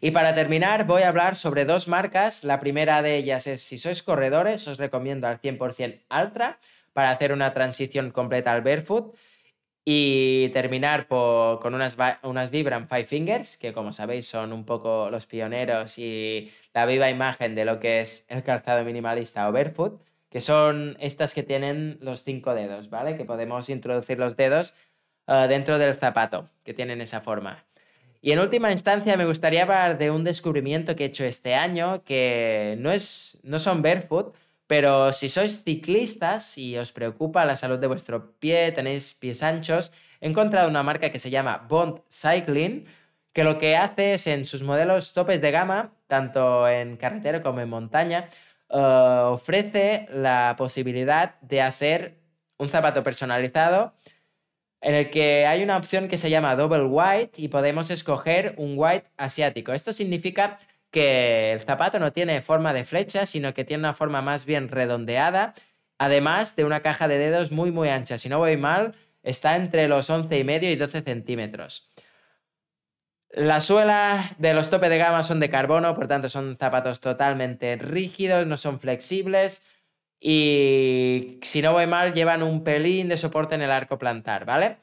Y 0.00 0.12
para 0.12 0.34
terminar, 0.34 0.86
voy 0.86 1.02
a 1.02 1.08
hablar 1.08 1.36
sobre 1.36 1.64
dos 1.64 1.88
marcas. 1.88 2.44
La 2.44 2.60
primera 2.60 3.02
de 3.02 3.16
ellas 3.16 3.46
es, 3.46 3.62
si 3.62 3.78
sois 3.78 4.02
corredores, 4.02 4.68
os 4.68 4.78
recomiendo 4.78 5.26
al 5.26 5.40
100% 5.40 6.02
Altra 6.08 6.58
para 6.92 7.10
hacer 7.10 7.32
una 7.32 7.52
transición 7.52 8.10
completa 8.10 8.52
al 8.52 8.62
barefoot. 8.62 9.16
Y 9.84 10.50
terminar 10.50 11.08
con 11.08 11.74
unas, 11.74 11.96
unas 12.22 12.50
Vibram 12.50 12.86
Five 12.88 13.06
Fingers, 13.06 13.56
que 13.56 13.72
como 13.72 13.90
sabéis 13.90 14.26
son 14.28 14.52
un 14.52 14.66
poco 14.66 15.08
los 15.10 15.24
pioneros 15.24 15.98
y 15.98 16.52
la 16.74 16.84
viva 16.84 17.08
imagen 17.08 17.54
de 17.54 17.64
lo 17.64 17.80
que 17.80 18.00
es 18.00 18.26
el 18.28 18.42
calzado 18.42 18.84
minimalista 18.84 19.48
o 19.48 19.52
barefoot, 19.52 20.02
que 20.28 20.42
son 20.42 20.96
estas 21.00 21.32
que 21.32 21.42
tienen 21.42 21.96
los 22.02 22.22
cinco 22.22 22.54
dedos, 22.54 22.90
¿vale? 22.90 23.16
Que 23.16 23.24
podemos 23.24 23.70
introducir 23.70 24.18
los 24.18 24.36
dedos 24.36 24.74
eh, 25.26 25.46
dentro 25.48 25.78
del 25.78 25.94
zapato, 25.94 26.50
que 26.64 26.74
tienen 26.74 27.00
esa 27.00 27.22
forma. 27.22 27.64
Y 28.20 28.32
en 28.32 28.40
última 28.40 28.72
instancia 28.72 29.16
me 29.16 29.26
gustaría 29.26 29.62
hablar 29.62 29.96
de 29.98 30.10
un 30.10 30.24
descubrimiento 30.24 30.96
que 30.96 31.04
he 31.04 31.06
hecho 31.06 31.24
este 31.24 31.54
año, 31.54 32.02
que 32.04 32.76
no, 32.78 32.90
es, 32.90 33.38
no 33.44 33.58
son 33.58 33.80
barefoot, 33.82 34.34
pero 34.66 35.12
si 35.12 35.28
sois 35.28 35.62
ciclistas 35.64 36.58
y 36.58 36.76
os 36.76 36.92
preocupa 36.92 37.44
la 37.44 37.56
salud 37.56 37.78
de 37.78 37.86
vuestro 37.86 38.32
pie, 38.38 38.72
tenéis 38.72 39.14
pies 39.14 39.42
anchos, 39.42 39.92
he 40.20 40.28
encontrado 40.28 40.68
una 40.68 40.82
marca 40.82 41.10
que 41.10 41.18
se 41.18 41.30
llama 41.30 41.66
Bond 41.68 42.00
Cycling, 42.10 42.86
que 43.32 43.44
lo 43.44 43.58
que 43.58 43.76
hace 43.76 44.14
es 44.14 44.26
en 44.26 44.46
sus 44.46 44.62
modelos 44.62 45.14
topes 45.14 45.40
de 45.40 45.52
gama, 45.52 45.92
tanto 46.08 46.68
en 46.68 46.96
carretera 46.96 47.42
como 47.42 47.60
en 47.60 47.68
montaña, 47.68 48.28
eh, 48.68 49.20
ofrece 49.24 50.08
la 50.12 50.54
posibilidad 50.58 51.40
de 51.40 51.62
hacer 51.62 52.18
un 52.58 52.68
zapato 52.68 53.02
personalizado 53.02 53.94
en 54.80 54.94
el 54.94 55.10
que 55.10 55.46
hay 55.46 55.62
una 55.62 55.76
opción 55.76 56.08
que 56.08 56.16
se 56.16 56.30
llama 56.30 56.56
Double 56.56 56.84
White 56.84 57.40
y 57.40 57.48
podemos 57.48 57.90
escoger 57.90 58.54
un 58.56 58.74
white 58.76 59.08
asiático. 59.16 59.72
Esto 59.72 59.92
significa 59.92 60.58
que 60.90 61.52
el 61.52 61.60
zapato 61.60 61.98
no 61.98 62.12
tiene 62.12 62.40
forma 62.42 62.72
de 62.72 62.84
flecha, 62.84 63.26
sino 63.26 63.54
que 63.54 63.64
tiene 63.64 63.82
una 63.82 63.94
forma 63.94 64.22
más 64.22 64.44
bien 64.44 64.68
redondeada, 64.68 65.54
además 65.98 66.56
de 66.56 66.64
una 66.64 66.80
caja 66.80 67.08
de 67.08 67.18
dedos 67.18 67.52
muy 67.52 67.70
muy 67.72 67.88
ancha. 67.88 68.18
Si 68.18 68.28
no 68.28 68.38
voy 68.38 68.56
mal, 68.56 68.94
está 69.22 69.56
entre 69.56 69.88
los 69.88 70.08
11,5 70.10 70.40
y 70.40 70.44
medio 70.44 70.70
y 70.70 70.76
12 70.76 71.02
centímetros. 71.02 71.90
La 73.30 73.60
suela 73.60 74.34
de 74.38 74.54
los 74.54 74.70
tope 74.70 74.88
de 74.88 74.96
gama 74.96 75.22
son 75.22 75.38
de 75.38 75.50
carbono, 75.50 75.94
por 75.94 76.08
tanto 76.08 76.30
son 76.30 76.56
zapatos 76.58 77.00
totalmente 77.00 77.76
rígidos, 77.76 78.46
no 78.46 78.56
son 78.56 78.80
flexibles, 78.80 79.66
y 80.20 81.38
si 81.42 81.62
no 81.62 81.72
voy 81.72 81.86
mal, 81.86 82.12
llevan 82.12 82.42
un 82.42 82.64
pelín 82.64 83.08
de 83.08 83.16
soporte 83.16 83.54
en 83.54 83.62
el 83.62 83.70
arco 83.70 83.98
plantar, 83.98 84.44
¿vale? 84.44 84.78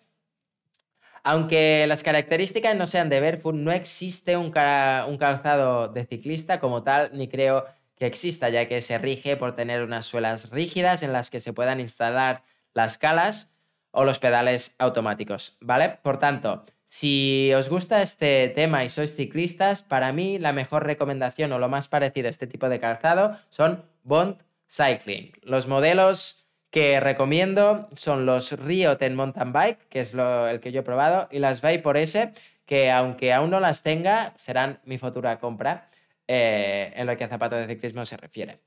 Aunque 1.24 1.86
las 1.88 2.04
características 2.04 2.76
no 2.76 2.86
sean 2.86 3.10
de 3.10 3.20
Barefoot, 3.20 3.56
no 3.56 3.72
existe 3.72 4.38
un, 4.38 4.48
un 4.48 5.18
calzado 5.18 5.88
de 5.88 6.06
ciclista 6.06 6.60
como 6.60 6.84
tal, 6.84 7.10
ni 7.14 7.28
creo 7.28 7.66
que 7.98 8.06
exista, 8.06 8.50
ya 8.50 8.68
que 8.68 8.82
se 8.82 8.98
rige 8.98 9.36
por 9.36 9.56
tener 9.56 9.82
unas 9.82 10.06
suelas 10.06 10.52
rígidas 10.52 11.02
en 11.04 11.14
las 11.14 11.32
que 11.32 11.40
se 11.40 11.54
puedan 11.54 11.80
instalar 11.80 12.44
las 12.74 12.98
calas 12.98 13.54
o 13.92 14.04
los 14.04 14.20
pedales 14.20 14.76
automáticos, 14.78 15.58
¿vale? 15.62 15.98
Por 16.04 16.20
tanto, 16.20 16.66
si 16.86 17.52
os 17.54 17.70
gusta 17.70 18.02
este 18.02 18.50
tema 18.50 18.84
y 18.84 18.90
sois 18.90 19.16
ciclistas, 19.16 19.82
para 19.82 20.12
mí 20.12 20.38
la 20.38 20.54
mejor 20.54 20.86
recomendación 20.86 21.52
o 21.54 21.60
lo 21.60 21.70
más 21.70 21.88
parecido 21.88 22.28
a 22.28 22.30
este 22.30 22.48
tipo 22.48 22.70
de 22.70 22.80
calzado 22.80 23.38
son 23.50 23.84
Bond 24.04 24.38
Cycling. 24.76 25.32
Los 25.44 25.68
modelos 25.68 26.48
que 26.70 27.00
recomiendo 27.00 27.88
son 27.96 28.26
los 28.26 28.52
Rio 28.60 28.98
Ten 28.98 29.16
Mountain 29.16 29.54
Bike, 29.54 29.88
que 29.90 30.02
es 30.02 30.14
el 30.14 30.60
que 30.60 30.72
yo 30.72 30.82
he 30.82 30.84
probado, 30.84 31.30
y 31.32 31.40
las 31.40 31.62
Vapor 31.62 31.98
S, 31.98 32.34
que 32.66 32.92
aunque 32.92 33.34
aún 33.34 33.50
no 33.50 33.60
las 33.60 33.84
tenga, 33.84 34.34
serán 34.38 34.82
mi 34.84 34.98
futura 34.98 35.40
compra 35.40 35.90
eh, 36.28 36.92
en 36.96 37.08
lo 37.08 37.16
que 37.16 37.24
a 37.24 37.30
zapatos 37.30 37.60
de 37.60 37.68
ciclismo 37.68 38.06
se 38.06 38.18
refiere. 38.18 38.60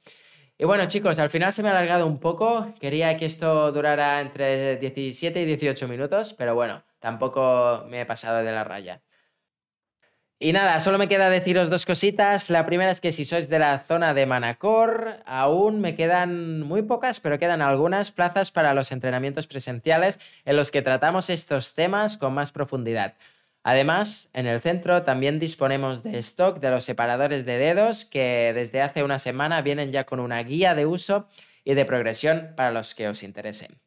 Y 0.56 0.64
bueno, 0.64 0.86
chicos, 0.86 1.18
al 1.18 1.30
final 1.30 1.52
se 1.52 1.62
me 1.62 1.68
ha 1.68 1.72
alargado 1.72 2.06
un 2.06 2.18
poco. 2.18 2.74
Quería 2.80 3.16
que 3.16 3.26
esto 3.26 3.70
durara 3.70 4.20
entre 4.20 4.76
17 4.76 5.42
y 5.42 5.44
18 5.44 5.86
minutos, 5.86 6.34
pero 6.34 6.54
bueno, 6.54 6.82
tampoco 6.98 7.84
me 7.88 8.00
he 8.00 8.06
pasado 8.06 8.38
de 8.42 8.50
la 8.50 8.64
raya. 8.64 9.02
Y 10.40 10.52
nada, 10.52 10.78
solo 10.78 10.98
me 10.98 11.08
queda 11.08 11.30
deciros 11.30 11.68
dos 11.68 11.84
cositas. 11.84 12.48
La 12.48 12.64
primera 12.64 12.92
es 12.92 13.00
que 13.00 13.12
si 13.12 13.24
sois 13.24 13.48
de 13.48 13.58
la 13.58 13.80
zona 13.80 14.14
de 14.14 14.24
Manacor, 14.24 15.20
aún 15.26 15.80
me 15.80 15.96
quedan 15.96 16.60
muy 16.60 16.82
pocas, 16.82 17.18
pero 17.18 17.40
quedan 17.40 17.60
algunas 17.60 18.12
plazas 18.12 18.52
para 18.52 18.72
los 18.72 18.92
entrenamientos 18.92 19.48
presenciales 19.48 20.20
en 20.44 20.56
los 20.56 20.70
que 20.70 20.80
tratamos 20.80 21.28
estos 21.28 21.74
temas 21.74 22.18
con 22.18 22.34
más 22.34 22.52
profundidad. 22.52 23.14
Además, 23.64 24.30
en 24.32 24.46
el 24.46 24.60
centro 24.60 25.02
también 25.02 25.40
disponemos 25.40 26.04
de 26.04 26.18
stock 26.18 26.60
de 26.60 26.70
los 26.70 26.84
separadores 26.84 27.44
de 27.44 27.58
dedos 27.58 28.04
que 28.04 28.52
desde 28.54 28.80
hace 28.80 29.02
una 29.02 29.18
semana 29.18 29.60
vienen 29.62 29.90
ya 29.90 30.04
con 30.04 30.20
una 30.20 30.40
guía 30.44 30.76
de 30.76 30.86
uso 30.86 31.26
y 31.64 31.74
de 31.74 31.84
progresión 31.84 32.52
para 32.56 32.70
los 32.70 32.94
que 32.94 33.08
os 33.08 33.24
interesen. 33.24 33.80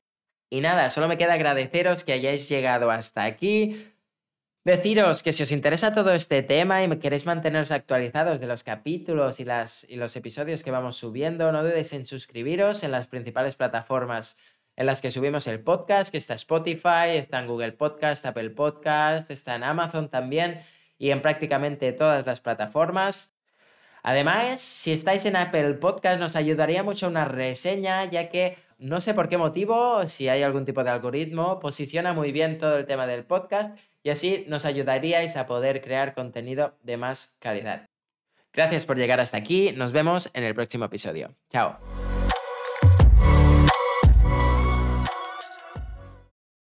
Y 0.49 0.59
nada, 0.59 0.89
solo 0.89 1.07
me 1.07 1.17
queda 1.17 1.33
agradeceros 1.33 2.03
que 2.03 2.11
hayáis 2.11 2.49
llegado 2.49 2.91
hasta 2.91 3.23
aquí. 3.23 3.87
Deciros 4.63 5.23
que 5.23 5.33
si 5.33 5.41
os 5.41 5.51
interesa 5.51 5.95
todo 5.95 6.13
este 6.13 6.43
tema 6.43 6.83
y 6.83 6.99
queréis 6.99 7.25
manteneros 7.25 7.71
actualizados 7.71 8.39
de 8.39 8.45
los 8.45 8.63
capítulos 8.63 9.39
y, 9.39 9.43
las, 9.43 9.87
y 9.89 9.95
los 9.95 10.15
episodios 10.15 10.61
que 10.61 10.69
vamos 10.69 10.97
subiendo, 10.97 11.51
no 11.51 11.63
dudéis 11.63 11.93
en 11.93 12.05
suscribiros 12.05 12.83
en 12.83 12.91
las 12.91 13.07
principales 13.07 13.55
plataformas 13.55 14.37
en 14.75 14.85
las 14.85 15.01
que 15.01 15.09
subimos 15.09 15.47
el 15.47 15.61
podcast, 15.63 16.11
que 16.11 16.19
está 16.19 16.35
Spotify, 16.35 17.09
está 17.15 17.39
en 17.39 17.47
Google 17.47 17.71
Podcast, 17.71 18.23
Apple 18.23 18.51
Podcast, 18.51 19.31
está 19.31 19.55
en 19.55 19.63
Amazon 19.63 20.09
también 20.11 20.61
y 20.99 21.09
en 21.09 21.23
prácticamente 21.23 21.91
todas 21.91 22.23
las 22.27 22.39
plataformas. 22.39 23.35
Además, 24.03 24.61
si 24.61 24.91
estáis 24.91 25.25
en 25.25 25.37
Apple 25.37 25.73
Podcast, 25.75 26.19
nos 26.19 26.35
ayudaría 26.35 26.83
mucho 26.83 27.07
una 27.07 27.25
reseña, 27.25 28.05
ya 28.05 28.29
que 28.29 28.59
no 28.77 29.01
sé 29.01 29.15
por 29.15 29.27
qué 29.27 29.37
motivo, 29.39 30.07
si 30.07 30.29
hay 30.29 30.43
algún 30.43 30.65
tipo 30.65 30.83
de 30.83 30.91
algoritmo, 30.91 31.59
posiciona 31.59 32.13
muy 32.13 32.31
bien 32.31 32.59
todo 32.59 32.77
el 32.77 32.85
tema 32.85 33.07
del 33.07 33.25
podcast 33.25 33.75
y 34.03 34.09
así 34.09 34.45
nos 34.47 34.65
ayudaríais 34.65 35.37
a 35.37 35.47
poder 35.47 35.81
crear 35.81 36.13
contenido 36.13 36.77
de 36.83 36.97
más 36.97 37.37
calidad. 37.39 37.85
Gracias 38.53 38.85
por 38.85 38.97
llegar 38.97 39.19
hasta 39.19 39.37
aquí, 39.37 39.71
nos 39.71 39.91
vemos 39.91 40.29
en 40.33 40.43
el 40.43 40.53
próximo 40.53 40.85
episodio. 40.85 41.35
Chao. 41.49 41.79